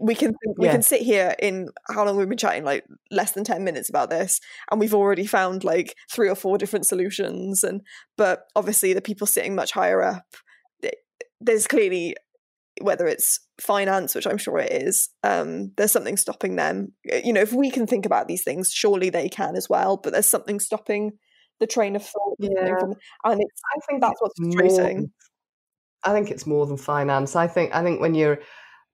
We 0.00 0.14
can 0.14 0.34
we 0.58 0.66
Yeah. 0.66 0.72
can 0.72 0.82
sit 0.82 1.02
here 1.02 1.34
in 1.38 1.68
how 1.88 2.04
long 2.04 2.16
we've 2.16 2.28
been 2.28 2.38
chatting, 2.38 2.64
like 2.64 2.84
less 3.10 3.32
than 3.32 3.44
ten 3.44 3.62
minutes 3.64 3.88
about 3.88 4.10
this, 4.10 4.40
and 4.70 4.80
we've 4.80 4.94
already 4.94 5.26
found 5.26 5.62
like 5.64 5.94
three 6.10 6.28
or 6.28 6.34
four 6.34 6.58
different 6.58 6.86
solutions. 6.86 7.62
And 7.62 7.82
but 8.16 8.44
obviously 8.56 8.92
the 8.92 9.00
people 9.00 9.26
sitting 9.26 9.54
much 9.54 9.72
higher 9.72 10.02
up, 10.02 10.24
there's 11.40 11.66
clearly 11.66 12.16
whether 12.82 13.06
it's 13.06 13.40
finance, 13.60 14.14
which 14.14 14.26
I'm 14.26 14.36
sure 14.36 14.58
it 14.58 14.70
is, 14.70 15.08
um, 15.22 15.72
there's 15.76 15.92
something 15.92 16.16
stopping 16.18 16.56
them. 16.56 16.92
You 17.04 17.32
know, 17.32 17.40
if 17.40 17.52
we 17.54 17.70
can 17.70 17.86
think 17.86 18.04
about 18.04 18.28
these 18.28 18.44
things, 18.44 18.70
surely 18.70 19.08
they 19.08 19.28
can 19.30 19.56
as 19.56 19.68
well. 19.68 19.96
But 19.96 20.12
there's 20.12 20.26
something 20.28 20.60
stopping 20.60 21.12
the 21.58 21.66
train 21.66 21.96
of 21.96 22.04
thought. 22.04 22.36
Yeah. 22.38 22.78
from- 22.78 22.94
and 23.24 23.40
it's 23.40 23.60
I 23.74 23.80
think 23.88 24.02
that's 24.02 24.20
what's 24.20 24.38
frustrating. 24.38 24.98
More, 24.98 25.08
I 26.04 26.12
think 26.12 26.30
it's 26.30 26.46
more 26.46 26.66
than 26.66 26.76
finance. 26.76 27.34
I 27.34 27.46
think 27.46 27.74
I 27.74 27.82
think 27.82 28.00
when 28.00 28.14
you're 28.14 28.40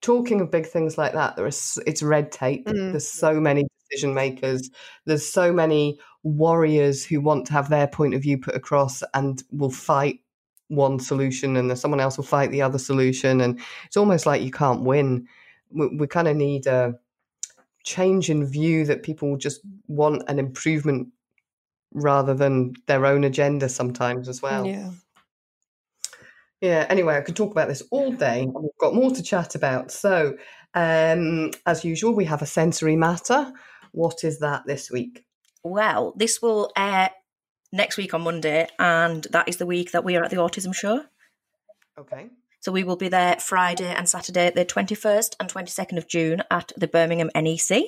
talking 0.03 0.41
of 0.41 0.51
big 0.51 0.67
things 0.67 0.99
like 0.99 1.15
that, 1.15 1.37
there 1.37 1.47
is 1.47 1.79
it's 1.87 2.03
red 2.03 2.31
tape. 2.31 2.67
Mm. 2.67 2.91
There's 2.91 3.09
so 3.09 3.41
many 3.41 3.65
decision 3.89 4.13
makers. 4.13 4.71
There's 5.07 5.27
so 5.27 5.53
many 5.53 5.99
warriors 6.23 7.05
who 7.05 7.21
want 7.21 7.47
to 7.47 7.53
have 7.53 7.71
their 7.71 7.87
point 7.87 8.15
of 8.15 8.23
view 8.23 8.39
put 8.39 8.55
across 8.55 9.03
and 9.15 9.43
will 9.51 9.71
fight 9.71 10.21
one 10.69 10.99
solution, 10.99 11.57
and 11.57 11.71
then 11.71 11.77
someone 11.77 12.01
else 12.01 12.17
will 12.17 12.25
fight 12.25 12.51
the 12.51 12.63
other 12.63 12.79
solution, 12.79 13.41
and 13.41 13.61
it's 13.87 13.97
almost 13.97 14.27
like 14.27 14.43
you 14.43 14.51
can't 14.51 14.83
win. 14.83 15.27
We, 15.71 15.89
we 15.97 16.07
kind 16.07 16.29
of 16.29 16.37
need 16.37 16.67
a 16.67 16.95
change 17.85 18.31
in 18.31 18.47
view 18.47 18.85
that 18.85 19.03
people 19.03 19.37
just 19.37 19.61
want 19.89 20.23
an 20.29 20.39
improvement 20.39 21.09
rather 21.93 22.33
than 22.35 22.75
their 22.87 23.07
own 23.07 23.25
agenda 23.25 23.69
sometimes 23.69 24.29
as 24.29 24.41
well. 24.41 24.67
Yeah. 24.67 24.91
Yeah, 26.63 26.87
anyway, 26.89 27.17
I 27.17 27.21
could 27.21 27.37
talk 27.37 27.51
about 27.51 27.69
this 27.69 27.83
all 27.91 28.13
day. 28.27 28.43
and 28.43 28.55
We've 28.55 28.71
got 28.79 28.95
more 28.95 29.11
to 29.11 29.23
chat 29.23 29.55
about. 29.55 29.91
So, 29.91 30.39
um, 30.73 31.51
as 31.67 31.85
usual, 31.85 32.15
we 32.15 32.25
have 32.25 32.41
a 32.41 32.47
sensory 32.47 32.97
matter. 32.97 33.53
What 33.91 34.25
is 34.25 34.39
that 34.39 34.65
this 34.65 34.91
week? 34.91 35.27
Well, 35.65 36.15
this 36.17 36.41
will 36.41 36.71
air 36.77 37.11
next 37.73 37.97
week 37.97 38.15
on 38.15 38.23
Monday, 38.23 38.69
and 38.79 39.27
that 39.33 39.49
is 39.49 39.59
the 39.59 39.67
week 39.67 39.91
that 39.91 40.05
we 40.05 40.17
are 40.17 40.25
at 40.25 40.31
the 40.31 40.37
Autism 40.37 40.75
Show. 40.75 41.05
Okay. 41.99 42.31
So 42.61 42.71
we 42.71 42.85
will 42.85 42.97
be 42.97 43.09
there 43.09 43.37
Friday 43.41 43.93
and 43.93 44.09
Saturday, 44.09 44.51
the 44.55 44.65
21st 44.65 45.35
and 45.41 45.53
22nd 45.53 45.99
of 45.99 46.07
June 46.07 46.45
at 46.49 46.73
the 46.77 46.87
Birmingham 46.87 47.31
NEC. 47.35 47.83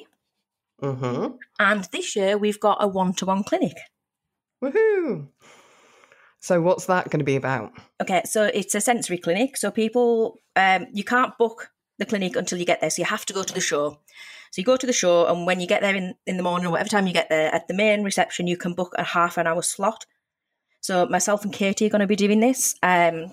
Mm-hmm. 0.83 1.37
And 1.61 1.85
this 1.93 2.17
year 2.17 2.37
we've 2.37 2.59
got 2.59 2.79
a 2.81 2.89
one 2.89 3.15
to 3.15 3.27
one 3.27 3.45
clinic. 3.45 3.77
Woohoo! 4.63 5.29
So, 6.45 6.61
what's 6.61 6.85
that 6.87 7.09
going 7.09 7.21
to 7.21 7.25
be 7.25 7.37
about? 7.37 7.73
Okay, 8.03 8.21
so 8.27 8.51
it's 8.53 8.75
a 8.75 8.81
sensory 8.83 9.17
clinic. 9.17 9.57
So 9.57 9.71
people, 9.71 10.41
um, 10.57 10.85
you 10.93 11.03
can't 11.03 11.33
book 11.39 11.71
the 11.99 12.05
clinic 12.05 12.37
until 12.37 12.59
you 12.59 12.67
get 12.67 12.83
there. 12.83 12.91
So 12.91 13.01
you 13.01 13.07
have 13.07 13.25
to 13.25 13.33
go 13.33 13.43
to 13.43 13.55
the 13.55 13.63
show. 13.63 13.99
So 14.51 14.61
you 14.61 14.65
go 14.65 14.77
to 14.77 14.87
the 14.87 14.93
show, 14.93 15.27
and 15.27 15.47
when 15.47 15.59
you 15.59 15.67
get 15.67 15.81
there 15.81 15.95
in, 15.95 16.17
in 16.27 16.37
the 16.37 16.43
morning 16.43 16.67
or 16.67 16.73
whatever 16.73 16.91
time 16.91 17.07
you 17.07 17.15
get 17.15 17.31
there, 17.31 17.51
at 17.55 17.67
the 17.67 17.73
main 17.73 18.05
reception, 18.05 18.47
you 18.47 18.59
can 18.59 18.75
book 18.75 18.93
a 18.99 19.05
half 19.05 19.39
an 19.39 19.47
hour 19.47 19.63
slot. 19.63 20.05
So 20.83 21.07
myself 21.07 21.45
and 21.45 21.53
Katie 21.53 21.87
are 21.87 21.89
going 21.89 22.03
to 22.03 22.07
be 22.07 22.15
doing 22.15 22.41
this, 22.41 22.75
um, 22.83 23.33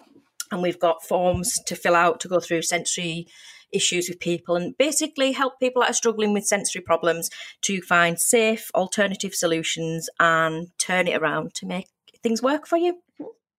and 0.50 0.62
we've 0.62 0.80
got 0.80 1.04
forms 1.04 1.60
to 1.66 1.76
fill 1.76 1.96
out 1.96 2.22
to 2.22 2.30
go 2.30 2.40
through 2.40 2.62
sensory 2.62 3.28
issues 3.74 4.08
with 4.08 4.22
people 4.22 4.56
and 4.56 4.78
basically 4.78 5.34
help 5.34 5.60
people 5.60 5.82
that 5.82 5.92
are 5.92 5.94
struggling 5.94 6.32
with 6.32 6.46
sensory 6.46 6.82
problems 6.82 7.30
to 7.62 7.82
find 7.82 8.20
safe 8.20 8.72
alternative 8.74 9.36
solutions 9.36 10.10
and 10.20 10.68
turn 10.78 11.10
it 11.10 11.22
around 11.22 11.54
to 11.56 11.66
make 11.66 11.88
things 12.24 12.42
work 12.42 12.68
for 12.68 12.78
you. 12.78 13.02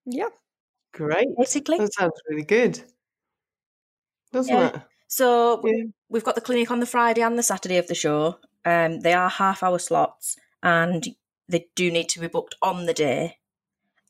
Yeah. 0.04 0.28
Great. 0.92 1.28
Basically. 1.38 1.78
That 1.78 1.94
sounds 1.94 2.20
really 2.28 2.44
good. 2.44 2.82
Doesn't 4.32 4.54
Yeah. 4.54 4.68
it? 4.76 4.82
So 5.08 5.60
we- 5.62 5.76
Yeah. 5.76 5.84
we've 6.08 6.24
got 6.24 6.34
the 6.34 6.40
clinic 6.40 6.70
on 6.70 6.80
the 6.80 6.86
Friday 6.86 7.22
and 7.22 7.38
the 7.38 7.42
Saturday 7.42 7.76
of 7.76 7.86
the 7.86 7.94
show. 7.94 8.38
Um, 8.64 9.00
they 9.00 9.12
are 9.12 9.28
half 9.28 9.62
hour 9.62 9.78
slots 9.78 10.36
and 10.62 11.06
they 11.48 11.68
do 11.74 11.90
need 11.90 12.08
to 12.10 12.20
be 12.20 12.28
booked 12.28 12.54
on 12.62 12.86
the 12.86 12.94
day. 12.94 13.38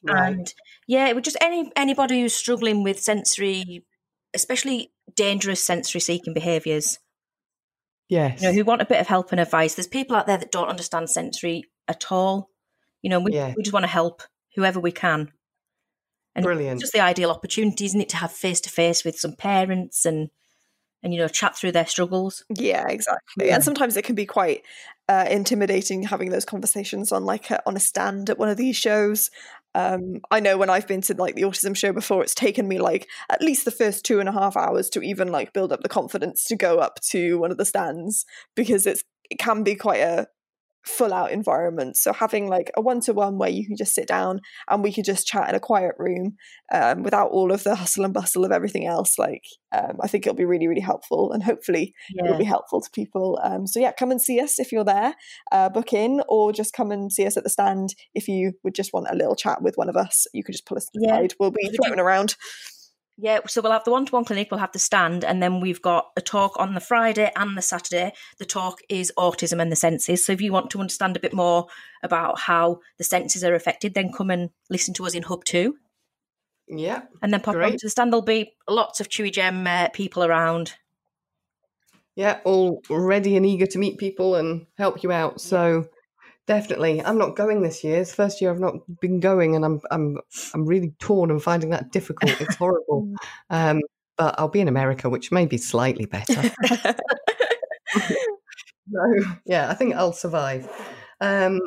Right. 0.03 0.33
And 0.33 0.55
yeah, 0.87 1.09
it 1.09 1.15
would 1.15 1.25
just 1.25 1.37
any 1.41 1.73
anybody 1.77 2.21
who's 2.21 2.35
struggling 2.35 2.83
with 2.83 3.01
sensory, 3.01 3.85
especially 4.35 4.93
dangerous 5.15 5.63
sensory 5.65 6.01
seeking 6.01 6.35
behaviours, 6.35 6.99
yes. 8.09 8.41
you 8.43 8.49
know, 8.49 8.53
who 8.55 8.65
want 8.65 8.83
a 8.83 8.87
bit 8.87 9.01
of 9.01 9.07
help 9.07 9.31
and 9.33 9.41
advice. 9.41 9.75
There's 9.75 9.87
people 9.87 10.17
out 10.17 10.27
there 10.27 10.39
that 10.39 10.53
don't 10.53 10.69
understand 10.69 11.11
sensory 11.11 11.65
at 11.89 12.11
all. 12.13 12.51
You 13.01 13.11
know, 13.11 13.21
we, 13.21 13.33
Yeah. 13.33 13.55
we 13.57 13.63
just 13.63 13.73
want 13.73 13.85
to 13.85 13.89
help 13.89 14.23
whoever 14.55 14.81
we 14.81 14.93
can. 14.93 15.33
And 16.35 16.45
Brilliant. 16.45 16.81
Just 16.81 16.93
the 16.93 17.01
ideal 17.01 17.31
opportunity, 17.31 17.85
isn't 17.85 18.01
it, 18.01 18.09
to 18.11 18.17
have 18.17 18.33
face 18.33 18.61
to 18.63 18.71
face 18.71 19.05
with 19.05 19.19
some 19.19 19.35
parents 19.35 20.05
and 20.05 20.31
and 21.03 21.13
you 21.13 21.19
know 21.19 21.29
chat 21.29 21.57
through 21.57 21.73
their 21.73 21.87
struggles. 21.87 22.45
Yeah, 22.49 22.87
exactly. 22.89 23.49
Yeah. 23.49 23.57
And 23.57 23.65
sometimes 23.65 23.97
it 23.97 24.05
can 24.05 24.15
be 24.15 24.27
quite 24.27 24.63
uh, 25.09 25.27
intimidating 25.29 26.05
having 26.05 26.31
those 26.31 26.45
conversations 26.45 27.13
on 27.13 27.25
like 27.25 27.51
a, 27.51 27.61
on 27.67 27.77
a 27.77 27.81
stand 27.81 28.31
at 28.31 28.39
one 28.39 28.49
of 28.49 28.57
these 28.57 28.77
shows. 28.77 29.31
Um, 29.75 30.21
I 30.31 30.41
know 30.41 30.59
when 30.59 30.71
I've 30.71 30.87
been 30.87 31.01
to 31.03 31.15
like 31.15 31.35
the 31.35 31.43
autism 31.43 31.77
show 31.77 31.93
before, 31.93 32.23
it's 32.23 32.35
taken 32.35 32.69
me 32.69 32.79
like 32.79 33.09
at 33.31 33.43
least 33.43 33.65
the 33.65 33.71
first 33.71 34.05
two 34.05 34.21
and 34.21 34.29
a 34.29 34.33
half 34.33 34.57
hours 34.57 34.89
to 34.91 35.03
even 35.03 35.29
like 35.29 35.53
build 35.53 35.73
up 35.73 35.83
the 35.83 35.89
confidence 35.89 36.45
to 36.45 36.57
go 36.57 36.79
up 36.79 37.01
to 37.11 37.39
one 37.39 37.51
of 37.51 37.57
the 37.57 37.65
stands 37.65 38.25
because 38.55 38.87
it's 38.87 39.03
it 39.31 39.39
can 39.39 39.63
be 39.63 39.75
quite 39.75 40.01
a 40.01 40.29
full 40.85 41.13
out 41.13 41.31
environment. 41.31 41.97
So 41.97 42.13
having 42.13 42.49
like 42.49 42.71
a 42.77 42.81
one 42.81 43.01
to 43.03 43.13
one 43.13 43.39
where 43.39 43.51
you 43.51 43.67
can 43.67 43.77
just 43.77 43.95
sit 43.95 44.09
down 44.09 44.41
and 44.69 44.83
we 44.83 44.93
could 44.93 45.05
just 45.05 45.27
chat 45.27 45.49
in 45.49 45.55
a 45.55 45.61
quiet 45.61 45.95
room 45.99 46.37
um, 46.73 47.03
without 47.03 47.31
all 47.31 47.53
of 47.53 47.63
the 47.63 47.75
hustle 47.75 48.05
and 48.05 48.15
bustle 48.15 48.45
of 48.45 48.53
everything 48.53 48.87
else. 48.87 49.19
Like 49.19 49.45
um, 49.73 49.99
I 50.03 50.09
think 50.09 50.27
it'll 50.27 50.37
be 50.37 50.45
really 50.45 50.69
really 50.69 50.81
helpful 50.81 51.33
and 51.33 51.43
hopefully 51.43 51.95
yeah. 52.15 52.25
it'll 52.25 52.39
be 52.39 52.45
helpful 52.45 52.81
to 52.81 52.91
people. 52.91 53.39
Um, 53.43 53.67
so 53.67 53.81
yeah, 53.81 53.93
come 53.93 54.11
and 54.11 54.21
see 54.21 54.41
us 54.41 54.59
if 54.59 54.73
you're 54.73 54.85
there, 54.85 55.15
uh, 55.51 55.69
book 55.69 55.93
in, 55.93 56.23
or 56.29 56.53
just 56.53 56.73
come 56.73 56.91
and 56.91 57.13
see 57.13 57.27
us 57.27 57.37
at 57.37 57.45
the 57.45 57.51
stand 57.51 57.95
if 58.15 58.29
you 58.29 58.53
would 58.65 58.75
just 58.75 58.93
want 58.93 59.07
a 59.11 59.17
little 59.17 59.37
chat 59.37 59.63
with 59.63 59.77
one 59.77 59.89
of 59.89 59.97
us. 59.97 60.27
You 60.33 60.45
could 60.45 60.53
just 60.53 60.67
pull 60.67 60.77
us 60.77 60.89
aside. 60.97 61.23
Yeah. 61.31 61.37
We'll 61.39 61.51
be 61.51 61.71
floating 61.77 62.01
around. 62.01 62.37
Yeah, 63.19 63.41
so 63.47 63.61
we'll 63.61 63.73
have 63.73 63.85
the 63.85 63.91
one 63.91 64.07
to 64.07 64.13
one 64.13 64.25
clinic, 64.25 64.49
we'll 64.51 64.61
have 64.61 64.73
the 64.73 64.79
stand, 64.79 65.23
and 65.25 65.43
then 65.43 65.61
we've 65.61 65.83
got 65.83 66.11
a 66.17 66.21
talk 66.21 66.59
on 66.59 66.75
the 66.75 66.81
Friday 66.81 67.31
and 67.37 67.57
the 67.57 67.63
Saturday. 67.63 68.13
The 68.39 68.47
talk 68.47 68.81
is 68.89 69.13
autism 69.19 69.61
and 69.61 69.71
the 69.71 69.77
senses. 69.77 70.25
So 70.25 70.33
if 70.33 70.41
you 70.41 70.51
want 70.51 70.71
to 70.71 70.81
understand 70.81 71.17
a 71.17 71.21
bit 71.21 71.35
more 71.35 71.67
about 72.03 72.41
how 72.41 72.81
the 72.97 73.05
senses 73.05 73.45
are 73.45 73.55
affected, 73.55 73.95
then 73.95 74.13
come 74.13 74.31
and 74.31 74.51
listen 74.71 74.95
to 74.95 75.07
us 75.07 75.15
in 75.15 75.25
Hub 75.25 75.45
2. 75.45 75.75
Yeah. 76.69 77.03
And 77.21 77.33
then 77.33 77.41
pop 77.41 77.55
great. 77.55 77.79
to 77.79 77.87
the 77.87 77.91
stand. 77.91 78.13
There'll 78.13 78.23
be 78.23 78.55
lots 78.69 79.01
of 79.01 79.09
Chewigem 79.09 79.67
uh, 79.67 79.91
people 79.91 80.25
around. 80.25 80.75
Yeah, 82.15 82.41
all 82.45 82.83
ready 82.89 83.37
and 83.37 83.47
eager 83.47 83.67
to 83.67 83.79
meet 83.79 83.99
people 83.99 84.37
and 84.37 84.67
help 84.79 85.03
you 85.03 85.13
out. 85.13 85.41
So 85.41 85.87
Definitely, 86.47 87.01
I'm 87.05 87.19
not 87.19 87.37
going 87.37 87.63
this 87.63 87.85
year. 87.85 88.01
It's 88.01 88.11
the 88.11 88.17
first 88.17 88.41
year 88.41 88.51
I've 88.51 88.59
not 88.59 88.75
been 89.01 89.21
going, 89.21 89.55
and 89.55 89.65
I'm 89.65 89.81
I'm 89.93 90.19
I'm 90.55 90.67
really 90.67 90.93
torn 90.99 91.31
and 91.31 91.41
finding 91.41 91.71
that 91.71 91.93
difficult. 91.93 92.41
It's 92.41 92.57
horrible. 92.57 93.15
um, 93.51 93.81
but 94.17 94.35
I'll 94.39 94.49
be 94.49 94.61
in 94.61 94.69
America, 94.69 95.09
which 95.09 95.31
may 95.31 95.47
be 95.47 95.57
slightly 95.57 96.07
better. 96.07 96.53
so 97.95 99.15
yeah, 99.45 99.71
I 99.71 99.75
think 99.75 99.95
I'll 99.95 100.13
survive. 100.13 100.69
Um, 101.21 101.61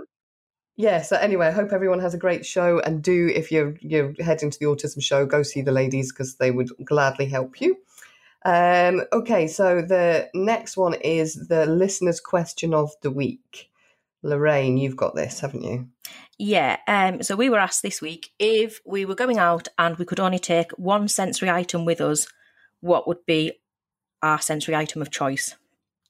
yeah. 0.76 1.02
So 1.04 1.16
anyway, 1.16 1.48
I 1.48 1.52
hope 1.52 1.72
everyone 1.72 2.00
has 2.00 2.14
a 2.14 2.18
great 2.18 2.46
show, 2.46 2.80
and 2.80 3.02
do 3.02 3.32
if 3.34 3.54
you're 3.54 3.78
you're 3.80 4.14
heading 4.20 4.50
to 4.50 4.60
the 4.60 4.66
autism 4.66 5.02
show, 5.02 5.26
go 5.26 5.42
see 5.42 5.62
the 5.62 5.72
ladies 5.72 6.12
because 6.12 6.36
they 6.36 6.52
would 6.52 6.70
gladly 6.84 7.28
help 7.28 7.62
you. 7.62 7.78
Um, 8.44 9.04
okay, 9.12 9.48
so 9.48 9.82
the 9.82 10.30
next 10.34 10.76
one 10.76 10.96
is 10.96 11.48
the 11.48 11.66
listener's 11.66 12.20
question 12.20 12.74
of 12.74 12.92
the 13.02 13.10
week. 13.10 13.72
Lorraine, 14.26 14.78
you've 14.78 14.98
got 14.98 15.16
this, 15.16 15.40
haven't 15.40 15.62
you? 15.62 15.88
Yeah. 16.40 16.78
Um, 16.88 17.22
so 17.22 17.36
we 17.36 17.50
were 17.50 17.60
asked 17.60 17.84
this 17.84 18.02
week 18.02 18.32
if 18.40 18.82
we 18.86 19.06
were 19.06 19.16
going 19.16 19.38
out 19.38 19.68
and 19.78 19.96
we 19.98 20.06
could 20.06 20.20
only 20.20 20.40
take 20.40 20.72
one 20.72 21.08
sensory 21.08 21.50
item 21.50 21.86
with 21.86 22.02
us, 22.02 22.28
what 22.82 23.08
would 23.08 23.26
be 23.28 23.54
our 24.24 24.42
sensory 24.42 24.76
item 24.76 25.02
of 25.02 25.12
choice? 25.12 25.56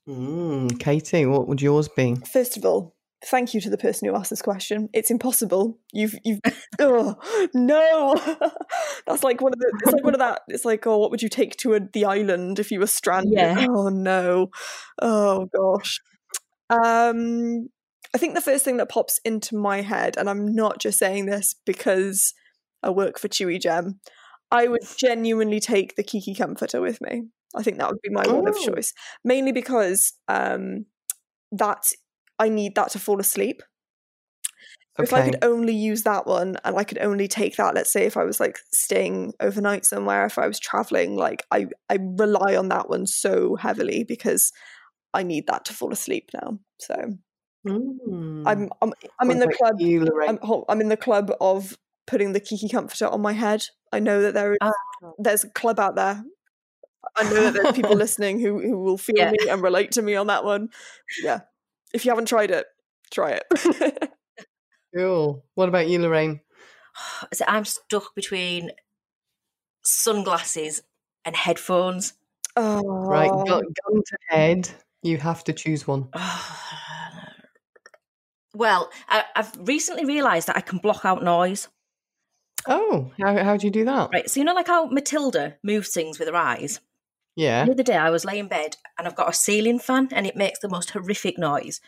Mm, 0.08 0.80
Katie, 0.80 1.26
what 1.26 1.46
would 1.46 1.60
yours 1.60 1.88
be? 1.88 2.16
First 2.32 2.56
of 2.56 2.64
all, 2.64 2.96
thank 3.26 3.52
you 3.52 3.60
to 3.60 3.68
the 3.68 3.76
person 3.76 4.08
who 4.08 4.16
asked 4.16 4.30
this 4.30 4.42
question. 4.42 4.88
It's 4.94 5.10
impossible. 5.10 5.78
You've 5.92 6.14
you've 6.24 6.40
oh 6.78 7.16
no. 7.52 8.14
That's 9.06 9.24
like 9.24 9.42
one 9.42 9.52
of 9.52 9.58
the 9.58 9.72
it's 9.82 9.92
like 9.92 10.04
one 10.04 10.14
of 10.14 10.20
that 10.20 10.40
it's 10.48 10.64
like, 10.64 10.86
oh, 10.86 10.96
what 10.96 11.10
would 11.10 11.22
you 11.22 11.28
take 11.28 11.56
to 11.58 11.74
a, 11.74 11.80
the 11.80 12.06
island 12.06 12.58
if 12.58 12.70
you 12.70 12.80
were 12.80 12.86
stranded? 12.86 13.32
Yeah. 13.32 13.66
Oh 13.68 13.88
no. 13.88 14.50
Oh 15.02 15.46
gosh. 15.54 16.00
Um 16.70 17.68
I 18.16 18.18
think 18.18 18.34
the 18.34 18.40
first 18.40 18.64
thing 18.64 18.78
that 18.78 18.88
pops 18.88 19.20
into 19.26 19.54
my 19.54 19.82
head, 19.82 20.16
and 20.16 20.30
I'm 20.30 20.54
not 20.54 20.78
just 20.78 20.98
saying 20.98 21.26
this 21.26 21.54
because 21.66 22.32
I 22.82 22.88
work 22.88 23.18
for 23.18 23.28
Chewigem, 23.28 23.98
I 24.50 24.68
would 24.68 24.80
genuinely 24.96 25.60
take 25.60 25.96
the 25.96 26.02
Kiki 26.02 26.34
Comforter 26.34 26.80
with 26.80 26.98
me. 27.02 27.24
I 27.54 27.62
think 27.62 27.76
that 27.76 27.90
would 27.90 28.00
be 28.00 28.08
my 28.08 28.24
oh. 28.26 28.36
one 28.36 28.48
of 28.48 28.56
oh. 28.56 28.68
choice, 28.68 28.94
mainly 29.22 29.52
because 29.52 30.14
um, 30.28 30.86
that 31.52 31.92
I 32.38 32.48
need 32.48 32.74
that 32.76 32.88
to 32.92 32.98
fall 32.98 33.20
asleep. 33.20 33.62
Okay. 34.98 35.04
If 35.04 35.12
I 35.12 35.22
could 35.26 35.44
only 35.44 35.74
use 35.74 36.04
that 36.04 36.26
one 36.26 36.56
and 36.64 36.74
I 36.74 36.84
could 36.84 37.02
only 37.02 37.28
take 37.28 37.56
that, 37.56 37.74
let's 37.74 37.92
say 37.92 38.06
if 38.06 38.16
I 38.16 38.24
was 38.24 38.40
like 38.40 38.58
staying 38.72 39.34
overnight 39.40 39.84
somewhere, 39.84 40.24
if 40.24 40.38
I 40.38 40.46
was 40.46 40.58
traveling, 40.58 41.16
like 41.16 41.44
I, 41.50 41.66
I 41.90 41.98
rely 42.00 42.56
on 42.56 42.70
that 42.70 42.88
one 42.88 43.06
so 43.06 43.56
heavily 43.56 44.04
because 44.04 44.52
I 45.12 45.22
need 45.22 45.48
that 45.48 45.66
to 45.66 45.74
fall 45.74 45.92
asleep 45.92 46.30
now. 46.32 46.60
So 46.80 47.18
Mm. 47.66 48.42
I'm 48.46 48.70
I'm 48.80 48.92
I'm 49.18 49.30
in 49.30 49.38
the 49.40 49.52
club. 49.52 49.80
You, 49.80 50.06
I'm, 50.26 50.38
I'm, 50.68 50.80
in 50.80 50.88
the 50.88 50.96
club 50.96 51.32
of 51.40 51.76
putting 52.06 52.32
the 52.32 52.40
Kiki 52.40 52.68
comforter 52.68 53.08
on 53.08 53.20
my 53.20 53.32
head. 53.32 53.64
I 53.92 53.98
know 53.98 54.22
that 54.22 54.34
there 54.34 54.52
is 54.52 54.58
ah. 54.60 54.72
there's 55.18 55.44
a 55.44 55.50
club 55.50 55.80
out 55.80 55.96
there. 55.96 56.24
I 57.16 57.22
know 57.24 57.50
that 57.50 57.54
there's 57.54 57.74
people 57.74 57.96
listening 57.96 58.40
who 58.40 58.60
who 58.60 58.78
will 58.78 58.98
feel 58.98 59.16
yeah. 59.16 59.32
me 59.32 59.48
and 59.48 59.62
relate 59.62 59.92
to 59.92 60.02
me 60.02 60.14
on 60.14 60.28
that 60.28 60.44
one. 60.44 60.68
Yeah, 61.22 61.40
if 61.92 62.04
you 62.04 62.10
haven't 62.10 62.28
tried 62.28 62.50
it, 62.50 62.66
try 63.10 63.40
it. 63.40 64.10
cool. 64.96 65.44
What 65.54 65.68
about 65.68 65.88
you, 65.88 66.00
Lorraine? 66.00 66.40
So 67.34 67.44
I'm 67.46 67.66
stuck 67.66 68.14
between 68.14 68.70
sunglasses 69.84 70.82
and 71.26 71.36
headphones. 71.36 72.14
Oh. 72.56 72.82
Right, 72.82 73.28
gun, 73.28 73.46
gun 73.46 74.02
to 74.02 74.18
head. 74.30 74.70
You 75.02 75.18
have 75.18 75.44
to 75.44 75.52
choose 75.52 75.86
one. 75.86 76.08
Well, 78.56 78.90
I, 79.06 79.24
have 79.34 79.54
recently 79.60 80.06
realised 80.06 80.48
that 80.48 80.56
I 80.56 80.62
can 80.62 80.78
block 80.78 81.04
out 81.04 81.22
noise. 81.22 81.68
Oh, 82.66 83.12
how 83.20 83.36
how 83.44 83.56
do 83.58 83.66
you 83.66 83.70
do 83.70 83.84
that? 83.84 84.08
Right, 84.12 84.30
so 84.30 84.40
you 84.40 84.44
know, 84.44 84.54
like 84.54 84.66
how 84.66 84.86
Matilda 84.86 85.58
moves 85.62 85.90
things 85.90 86.18
with 86.18 86.26
her 86.28 86.36
eyes. 86.36 86.80
Yeah. 87.36 87.66
The 87.66 87.72
other 87.72 87.82
day, 87.82 87.96
I 87.96 88.08
was 88.08 88.24
laying 88.24 88.40
in 88.40 88.48
bed 88.48 88.76
and 88.98 89.06
I've 89.06 89.14
got 89.14 89.28
a 89.28 89.34
ceiling 89.34 89.78
fan, 89.78 90.08
and 90.10 90.26
it 90.26 90.36
makes 90.36 90.58
the 90.60 90.70
most 90.70 90.90
horrific 90.90 91.36
noise. 91.36 91.82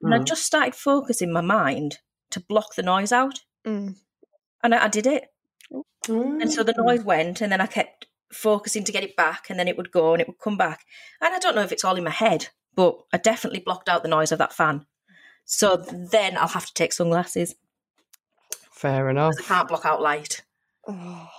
And 0.00 0.14
I 0.14 0.18
mm. 0.18 0.24
just 0.24 0.44
started 0.44 0.76
focusing 0.76 1.32
my 1.32 1.40
mind 1.40 1.98
to 2.30 2.40
block 2.40 2.76
the 2.76 2.82
noise 2.82 3.10
out, 3.10 3.40
mm. 3.66 3.96
and 4.62 4.74
I, 4.74 4.84
I, 4.84 4.88
did 4.88 5.08
it. 5.08 5.24
Mm. 6.06 6.42
And 6.42 6.52
so 6.52 6.62
the 6.62 6.74
noise 6.76 7.02
went, 7.02 7.40
and 7.40 7.50
then 7.50 7.60
I 7.60 7.66
kept 7.66 8.06
focusing 8.32 8.84
to 8.84 8.92
get 8.92 9.04
it 9.04 9.16
back, 9.16 9.50
and 9.50 9.58
then 9.58 9.66
it 9.66 9.76
would 9.76 9.90
go 9.90 10.12
and 10.12 10.20
it 10.20 10.28
would 10.28 10.38
come 10.38 10.56
back. 10.56 10.84
And 11.20 11.34
I 11.34 11.40
don't 11.40 11.56
know 11.56 11.62
if 11.62 11.72
it's 11.72 11.84
all 11.84 11.96
in 11.96 12.04
my 12.04 12.10
head, 12.10 12.48
but 12.76 12.96
I 13.12 13.18
definitely 13.18 13.60
blocked 13.60 13.88
out 13.88 14.04
the 14.04 14.08
noise 14.08 14.30
of 14.30 14.38
that 14.38 14.52
fan. 14.52 14.86
So 15.44 15.76
then 15.76 16.36
I'll 16.36 16.48
have 16.48 16.66
to 16.66 16.74
take 16.74 16.92
sunglasses. 16.92 17.54
Fair 18.70 19.08
enough. 19.10 19.34
I 19.38 19.42
can't 19.42 19.68
block 19.68 19.84
out 19.84 20.00
light. 20.02 20.42
Oh. 20.86 21.28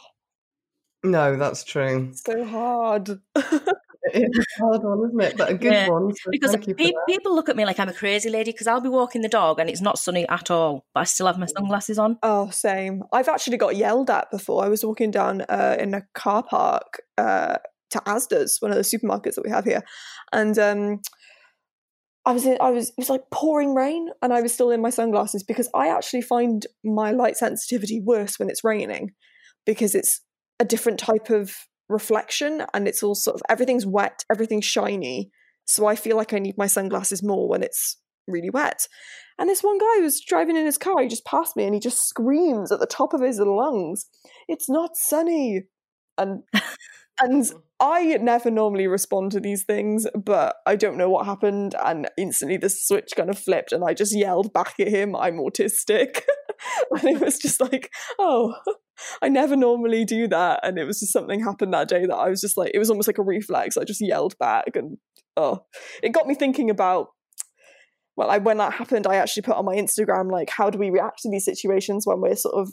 No, 1.06 1.36
that's 1.36 1.66
true. 1.66 2.14
So 2.14 2.46
hard. 2.46 3.10
it's 3.36 4.38
a 4.38 4.64
hard 4.64 4.84
one, 4.84 5.06
isn't 5.10 5.22
it? 5.22 5.38
But 5.38 5.50
a 5.50 5.54
good 5.54 5.74
yeah. 5.74 5.90
one. 5.90 6.14
So 6.16 6.32
because 6.32 6.56
pe- 6.56 6.94
people 7.10 7.36
look 7.36 7.50
at 7.50 7.58
me 7.58 7.66
like 7.66 7.78
I'm 7.78 7.90
a 7.90 7.94
crazy 7.94 8.30
lady 8.30 8.54
because 8.54 8.68
I'll 8.68 8.80
be 8.80 8.88
walking 8.88 9.22
the 9.22 9.28
dog 9.28 9.60
and 9.60 9.70
it's 9.70 9.82
not 9.82 10.00
sunny 10.00 10.26
at 10.30 10.50
all, 10.50 10.86
but 10.94 11.02
I 11.02 11.04
still 11.04 11.28
have 11.28 11.38
my 11.38 11.48
sunglasses 11.48 12.00
on. 12.00 12.18
Oh, 12.24 12.50
same. 12.52 13.04
I've 13.12 13.28
actually 13.28 13.58
got 13.58 13.76
yelled 13.76 14.10
at 14.10 14.32
before. 14.32 14.64
I 14.64 14.70
was 14.70 14.86
walking 14.86 15.12
down 15.12 15.42
uh, 15.50 15.76
in 15.78 15.94
a 15.94 16.04
car 16.14 16.42
park 16.42 17.02
uh, 17.18 17.58
to 17.90 18.00
Asda's, 18.00 18.60
one 18.62 18.72
of 18.72 18.78
the 18.78 18.84
supermarkets 18.84 19.36
that 19.36 19.44
we 19.44 19.50
have 19.50 19.66
here, 19.66 19.84
and 20.32 20.58
um, 20.58 21.02
I 22.26 22.32
was 22.32 22.46
in, 22.46 22.58
I 22.62 22.70
was 22.70 22.90
it 22.90 22.96
was 22.98 23.10
like 23.10 23.24
pouring 23.32 23.76
rain 23.76 24.10
and 24.22 24.34
I 24.34 24.42
was 24.42 24.54
still 24.54 24.72
in 24.72 24.82
my 24.82 24.90
sunglasses 24.90 25.44
because 25.44 25.70
I 25.76 25.90
actually 25.90 26.22
find 26.22 26.66
my 26.84 27.12
light 27.12 27.36
sensitivity 27.36 28.02
worse 28.04 28.40
when 28.40 28.50
it's 28.50 28.64
raining 28.64 29.12
because 29.66 29.94
it's 29.94 30.22
a 30.60 30.66
different 30.66 31.00
type 31.00 31.30
of 31.30 31.54
reflection 31.90 32.66
and 32.74 32.88
it's 32.88 33.04
all 33.04 33.16
sort 33.16 33.36
of 33.36 33.42
everything's 33.50 33.86
wet, 33.86 34.24
everything's 34.32 34.66
shiny. 34.66 35.32
So 35.66 35.86
I 35.86 35.96
feel 35.96 36.18
like 36.18 36.34
I 36.34 36.40
need 36.40 36.58
my 36.58 36.68
sunglasses 36.68 37.24
more 37.24 37.48
when 37.50 37.64
it's 37.64 37.98
really 38.28 38.50
wet. 38.50 38.88
And 39.38 39.50
this 39.50 39.64
one 39.64 39.78
guy 39.78 40.00
was 40.00 40.22
driving 40.22 40.56
in 40.56 40.66
his 40.66 40.78
car, 40.78 41.02
he 41.02 41.08
just 41.08 41.26
passed 41.26 41.56
me 41.56 41.66
and 41.66 41.74
he 41.74 41.80
just 41.80 42.08
screams 42.08 42.72
at 42.72 42.80
the 42.80 42.86
top 42.86 43.14
of 43.14 43.22
his 43.22 43.40
lungs, 43.40 44.06
It's 44.48 44.70
not 44.70 44.92
sunny. 44.96 45.64
And 46.18 46.44
and 47.20 47.44
mm. 47.44 47.62
I 47.80 48.18
never 48.18 48.50
normally 48.50 48.88
respond 48.88 49.32
to 49.34 49.40
these 49.40 49.64
things, 49.64 50.08
but 50.16 50.56
I 50.66 50.76
don't 50.76 50.98
know 50.98 51.10
what 51.10 51.26
happened. 51.26 51.76
And 51.84 52.10
instantly 52.18 52.58
the 52.58 52.70
switch 52.70 53.12
kind 53.16 53.30
of 53.30 53.38
flipped, 53.38 53.72
and 53.72 53.84
I 53.84 53.94
just 53.94 54.16
yelled 54.16 54.54
back 54.54 54.80
at 54.80 54.88
him, 54.88 55.16
I'm 55.16 55.38
autistic. 55.38 56.22
and 56.92 57.04
it 57.04 57.22
was 57.22 57.40
just 57.40 57.60
like, 57.60 57.92
oh, 58.20 58.56
I 59.22 59.30
never 59.30 59.56
normally 59.56 60.06
do 60.06 60.28
that. 60.30 60.62
And 60.64 60.78
it 60.78 60.86
was 60.86 61.00
just 61.00 61.14
something 61.14 61.44
happened 61.44 61.74
that 61.74 61.90
day 61.90 62.06
that 62.06 62.16
I 62.16 62.30
was 62.30 62.42
just 62.42 62.58
like, 62.58 62.72
it 62.74 62.80
was 62.80 62.90
almost 62.90 63.08
like 63.08 63.18
a 63.18 63.24
reflex. 63.24 63.78
I 63.78 63.84
just 63.84 64.02
yelled 64.02 64.38
back, 64.40 64.76
and 64.76 64.98
oh, 65.36 65.66
it 66.02 66.14
got 66.14 66.28
me 66.28 66.36
thinking 66.36 66.70
about 66.70 67.10
well, 68.16 68.30
I, 68.30 68.38
when 68.38 68.58
that 68.58 68.74
happened, 68.74 69.08
I 69.08 69.16
actually 69.16 69.42
put 69.42 69.56
on 69.56 69.66
my 69.66 69.76
Instagram 69.76 70.32
like, 70.32 70.50
how 70.50 70.70
do 70.70 70.78
we 70.78 70.92
react 70.92 71.24
to 71.24 71.30
these 71.32 71.46
situations 71.46 72.06
when 72.06 72.22
we're 72.22 72.36
sort 72.36 72.56
of 72.56 72.72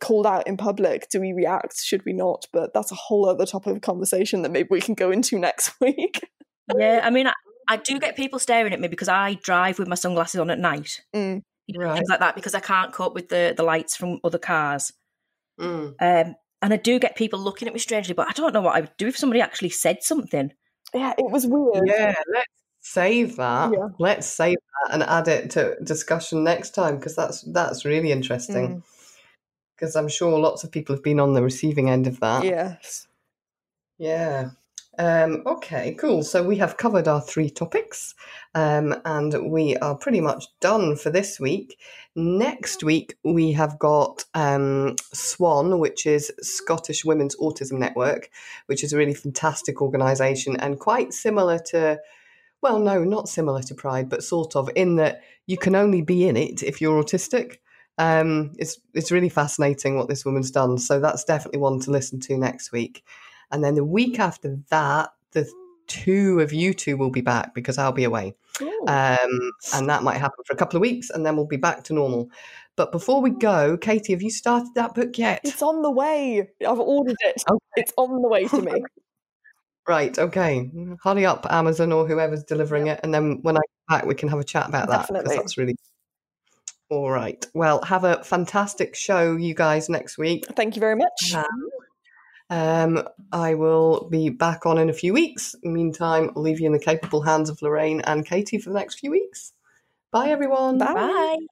called 0.00 0.26
out 0.26 0.46
in 0.46 0.56
public 0.56 1.08
do 1.10 1.20
we 1.20 1.32
react 1.32 1.80
should 1.80 2.04
we 2.04 2.12
not 2.12 2.46
but 2.52 2.72
that's 2.74 2.92
a 2.92 2.96
whole 2.96 3.28
other 3.28 3.46
topic 3.46 3.76
of 3.76 3.82
conversation 3.82 4.42
that 4.42 4.50
maybe 4.50 4.68
we 4.70 4.80
can 4.80 4.94
go 4.94 5.10
into 5.10 5.38
next 5.38 5.72
week 5.80 6.28
yeah 6.76 7.00
i 7.04 7.10
mean 7.10 7.26
I, 7.26 7.32
I, 7.68 7.76
do 7.76 7.98
get 7.98 8.16
people 8.16 8.38
staring 8.38 8.72
at 8.72 8.80
me 8.80 8.88
because 8.88 9.08
i 9.08 9.34
drive 9.42 9.78
with 9.78 9.88
my 9.88 9.94
sunglasses 9.94 10.40
on 10.40 10.50
at 10.50 10.58
night 10.58 11.00
mm. 11.14 11.40
you 11.66 11.78
know, 11.78 11.86
right. 11.86 11.94
things 11.94 12.08
like 12.08 12.20
that 12.20 12.34
because 12.34 12.54
i 12.54 12.60
can't 12.60 12.92
cope 12.92 13.14
with 13.14 13.28
the 13.28 13.54
the 13.56 13.62
lights 13.62 13.96
from 13.96 14.20
other 14.24 14.38
cars 14.38 14.92
mm. 15.60 15.94
um, 16.00 16.34
and 16.62 16.72
i 16.72 16.76
do 16.76 16.98
get 16.98 17.16
people 17.16 17.38
looking 17.38 17.68
at 17.68 17.74
me 17.74 17.80
strangely 17.80 18.14
but 18.14 18.28
i 18.28 18.32
don't 18.32 18.52
know 18.52 18.60
what 18.62 18.74
i 18.74 18.80
would 18.80 18.96
do 18.98 19.06
if 19.06 19.16
somebody 19.16 19.40
actually 19.40 19.70
said 19.70 20.02
something 20.02 20.52
yeah 20.92 21.14
it 21.16 21.30
was 21.30 21.46
weird 21.46 21.86
yeah 21.86 22.14
let's 22.32 22.50
save 22.86 23.36
that. 23.36 23.72
Yeah. 23.72 23.88
Let's 23.98 24.26
save 24.26 24.56
that 24.56 24.94
and 24.94 25.02
add 25.02 25.28
it 25.28 25.50
to 25.52 25.76
discussion 25.82 26.44
next 26.44 26.70
time 26.70 26.96
because 26.96 27.16
that's 27.16 27.42
that's 27.42 27.84
really 27.84 28.12
interesting. 28.12 28.76
Mm. 28.76 28.82
Because 29.76 29.94
I'm 29.94 30.08
sure 30.08 30.38
lots 30.38 30.64
of 30.64 30.72
people 30.72 30.94
have 30.94 31.02
been 31.02 31.20
on 31.20 31.34
the 31.34 31.42
receiving 31.42 31.90
end 31.90 32.06
of 32.06 32.20
that. 32.20 32.44
Yes. 32.44 33.06
Yeah. 33.98 34.50
Um, 34.98 35.42
okay, 35.44 35.94
cool. 35.94 36.22
So 36.22 36.42
we 36.42 36.56
have 36.56 36.78
covered 36.78 37.06
our 37.06 37.20
three 37.20 37.50
topics 37.50 38.14
um, 38.54 38.94
and 39.04 39.50
we 39.50 39.76
are 39.76 39.94
pretty 39.94 40.22
much 40.22 40.46
done 40.60 40.96
for 40.96 41.10
this 41.10 41.38
week. 41.38 41.78
Next 42.14 42.82
week, 42.82 43.16
we 43.22 43.52
have 43.52 43.78
got 43.78 44.24
um, 44.32 44.96
SWAN, 45.12 45.78
which 45.78 46.06
is 46.06 46.32
Scottish 46.40 47.04
Women's 47.04 47.36
Autism 47.36 47.78
Network, 47.78 48.30
which 48.66 48.82
is 48.82 48.94
a 48.94 48.96
really 48.96 49.14
fantastic 49.14 49.82
organisation 49.82 50.56
and 50.56 50.80
quite 50.80 51.12
similar 51.12 51.58
to, 51.58 51.98
well, 52.62 52.78
no, 52.78 53.04
not 53.04 53.28
similar 53.28 53.62
to 53.64 53.74
Pride, 53.74 54.08
but 54.08 54.24
sort 54.24 54.56
of 54.56 54.70
in 54.74 54.96
that 54.96 55.20
you 55.46 55.58
can 55.58 55.74
only 55.74 56.00
be 56.00 56.26
in 56.26 56.38
it 56.38 56.62
if 56.62 56.80
you're 56.80 57.02
autistic. 57.02 57.58
Um, 57.98 58.52
it's 58.58 58.78
it's 58.94 59.10
really 59.10 59.28
fascinating 59.28 59.96
what 59.96 60.08
this 60.08 60.24
woman's 60.24 60.50
done. 60.50 60.78
So 60.78 61.00
that's 61.00 61.24
definitely 61.24 61.60
one 61.60 61.80
to 61.80 61.90
listen 61.90 62.20
to 62.20 62.36
next 62.36 62.72
week. 62.72 63.04
And 63.50 63.62
then 63.64 63.74
the 63.74 63.84
week 63.84 64.18
after 64.18 64.58
that, 64.70 65.10
the 65.32 65.50
two 65.86 66.40
of 66.40 66.52
you 66.52 66.74
two 66.74 66.96
will 66.96 67.10
be 67.10 67.20
back 67.20 67.54
because 67.54 67.78
I'll 67.78 67.92
be 67.92 68.04
away. 68.04 68.34
Um, 68.88 69.50
and 69.74 69.88
that 69.88 70.02
might 70.02 70.16
happen 70.18 70.42
for 70.44 70.52
a 70.52 70.56
couple 70.56 70.76
of 70.76 70.80
weeks 70.80 71.10
and 71.10 71.24
then 71.24 71.36
we'll 71.36 71.46
be 71.46 71.56
back 71.56 71.84
to 71.84 71.92
normal. 71.94 72.28
But 72.74 72.92
before 72.92 73.20
we 73.22 73.30
go, 73.30 73.76
Katie, 73.76 74.12
have 74.12 74.22
you 74.22 74.30
started 74.30 74.68
that 74.74 74.94
book 74.94 75.16
yet? 75.16 75.40
it's 75.44 75.62
on 75.62 75.82
the 75.82 75.90
way. 75.90 76.50
I've 76.66 76.78
ordered 76.80 77.16
it. 77.20 77.42
Okay. 77.48 77.58
It's 77.76 77.92
on 77.96 78.20
the 78.20 78.28
way 78.28 78.46
to 78.48 78.62
me. 78.62 78.82
Right, 79.88 80.18
okay. 80.18 80.68
Hurry 81.04 81.24
up, 81.24 81.46
Amazon 81.48 81.92
or 81.92 82.08
whoever's 82.08 82.42
delivering 82.42 82.88
it. 82.88 82.98
And 83.04 83.14
then 83.14 83.38
when 83.42 83.56
I 83.56 83.60
get 83.60 83.88
back, 84.00 84.04
we 84.06 84.16
can 84.16 84.28
have 84.28 84.40
a 84.40 84.44
chat 84.44 84.68
about 84.68 84.88
that. 84.88 85.02
'cause 85.02 85.06
Definitely. 85.10 85.36
that's 85.36 85.56
really 85.56 85.76
all 86.88 87.10
right. 87.10 87.44
Well, 87.54 87.82
have 87.82 88.04
a 88.04 88.22
fantastic 88.22 88.94
show, 88.94 89.36
you 89.36 89.54
guys, 89.54 89.88
next 89.88 90.18
week. 90.18 90.46
Thank 90.54 90.76
you 90.76 90.80
very 90.80 90.96
much. 90.96 91.34
Um, 92.48 93.02
I 93.32 93.54
will 93.54 94.08
be 94.08 94.28
back 94.28 94.66
on 94.66 94.78
in 94.78 94.88
a 94.88 94.92
few 94.92 95.12
weeks. 95.12 95.56
Meantime, 95.62 96.30
I'll 96.36 96.42
leave 96.42 96.60
you 96.60 96.66
in 96.66 96.72
the 96.72 96.78
capable 96.78 97.22
hands 97.22 97.50
of 97.50 97.60
Lorraine 97.60 98.02
and 98.02 98.24
Katie 98.24 98.58
for 98.58 98.70
the 98.70 98.78
next 98.78 99.00
few 99.00 99.10
weeks. 99.10 99.52
Bye, 100.12 100.28
everyone. 100.28 100.78
Bye. 100.78 100.94
Bye. 100.94 101.46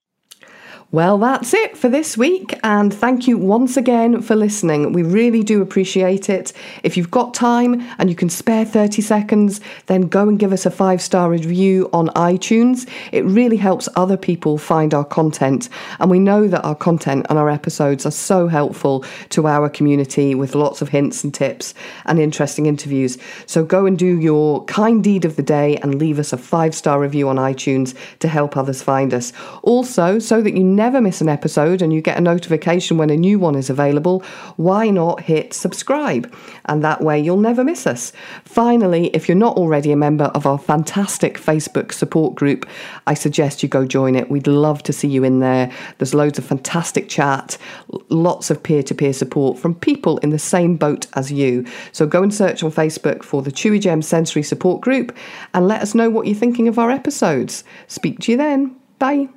Well, 0.93 1.19
that's 1.19 1.53
it 1.53 1.77
for 1.77 1.89
this 1.89 2.17
week, 2.17 2.57
and 2.63 2.95
thank 2.95 3.27
you 3.27 3.37
once 3.37 3.77
again 3.77 4.23
for 4.23 4.37
listening. 4.37 4.93
We 4.93 5.03
really 5.03 5.43
do 5.43 5.61
appreciate 5.61 6.31
it. 6.31 6.53
If 6.85 6.97
you've 6.97 7.11
got 7.11 7.35
time 7.35 7.85
and 7.99 8.09
you 8.09 8.15
can 8.15 8.31
spare 8.31 8.65
30 8.65 9.03
seconds, 9.03 9.61
then 9.87 10.03
go 10.03 10.29
and 10.29 10.39
give 10.39 10.53
us 10.53 10.67
a 10.67 10.71
five 10.71 11.03
star 11.03 11.31
review 11.31 11.91
on 11.93 12.09
iTunes. 12.11 12.89
It 13.11 13.25
really 13.25 13.57
helps 13.57 13.89
other 13.97 14.17
people 14.17 14.57
find 14.57 14.95
our 14.95 15.05
content, 15.05 15.69
and 15.99 16.13
we 16.13 16.21
know 16.21 16.47
that 16.47 16.65
our 16.65 16.77
content 16.77 17.27
and 17.29 17.41
our 17.41 17.51
episodes 17.51 18.07
are 18.07 18.13
so 18.13 18.47
helpful 18.47 19.05
to 19.31 19.49
our 19.49 19.69
community 19.69 20.37
with 20.37 20.55
lots 20.55 20.81
of 20.81 20.91
hints 20.91 21.25
and 21.25 21.35
tips 21.35 21.75
and 22.05 22.21
interesting 22.21 22.67
interviews. 22.67 23.19
So 23.47 23.65
go 23.65 23.87
and 23.87 23.99
do 23.99 24.21
your 24.21 24.65
kind 24.67 25.03
deed 25.03 25.25
of 25.25 25.35
the 25.35 25.43
day 25.43 25.77
and 25.79 25.97
leave 25.97 26.21
us 26.21 26.33
a 26.33 26.39
five 26.39 26.73
star 26.73 27.01
review 27.01 27.29
on 27.29 27.37
iTunes 27.37 27.97
to 28.21 28.29
help 28.29 28.57
others 28.57 28.81
find 28.81 29.13
us. 29.13 29.33
Also, 29.63 30.21
so 30.21 30.41
that 30.41 30.57
you 30.57 30.63
never 30.75 31.01
miss 31.01 31.21
an 31.21 31.29
episode 31.29 31.81
and 31.81 31.93
you 31.93 32.01
get 32.01 32.19
a 32.19 32.21
notification 32.21 32.99
when 32.99 33.11
a 33.11 33.17
new 33.17 33.39
one 33.39 33.55
is 33.55 33.71
available, 33.71 34.21
why 34.57 34.91
not 34.91 35.21
hit 35.21 35.55
subscribe? 35.55 36.35
And 36.67 36.83
that 36.85 37.01
way 37.01 37.21
you'll 37.21 37.37
never 37.39 37.65
miss 37.65 37.87
us. 37.87 38.13
Finally, 38.45 39.09
if 39.09 39.29
you're 39.29 39.37
not 39.37 39.57
already 39.57 39.93
a 39.93 39.97
member 39.97 40.25
of 40.27 40.47
our 40.47 40.59
fantastic 40.59 41.39
Facebook 41.39 41.93
support 41.93 42.35
group, 42.35 42.67
I 43.07 43.15
suggest 43.15 43.63
you 43.63 43.69
go 43.69 43.87
join 43.87 44.15
it. 44.15 44.31
We'd 44.31 44.47
love 44.47 44.83
to 44.85 44.93
see 44.93 45.09
you 45.09 45.25
in 45.25 45.41
there. 45.41 45.71
There's 45.99 46.15
loads 46.15 46.39
of 46.39 46.45
fantastic 46.45 47.09
chat, 47.09 47.57
lots 48.09 48.51
of 48.51 48.63
peer 48.63 48.83
to 48.83 48.95
peer 48.95 49.13
support 49.13 49.59
from 49.59 49.75
people 49.75 50.19
in 50.19 50.31
the 50.31 50.39
same 50.39 50.77
boat 50.77 51.07
as 51.15 51.33
you. 51.33 51.65
So 51.93 52.07
go 52.07 52.23
and 52.23 52.35
search 52.35 52.63
on 52.63 52.71
Facebook 52.71 53.23
for 53.23 53.43
the 53.43 53.53
Chewigem 53.53 54.03
Sensory 54.03 54.43
Support 54.43 54.81
Group 54.81 55.17
and 55.53 55.69
let 55.69 55.83
us 55.83 55.95
know 55.95 56.11
what 56.11 56.27
you're 56.27 56.35
thinking 56.35 56.69
of 56.69 56.79
our 56.79 56.91
episodes. 56.91 57.65
Speak 57.87 58.19
to 58.21 58.33
you 58.33 58.39
then. 58.39 58.77
Bye. 58.99 59.29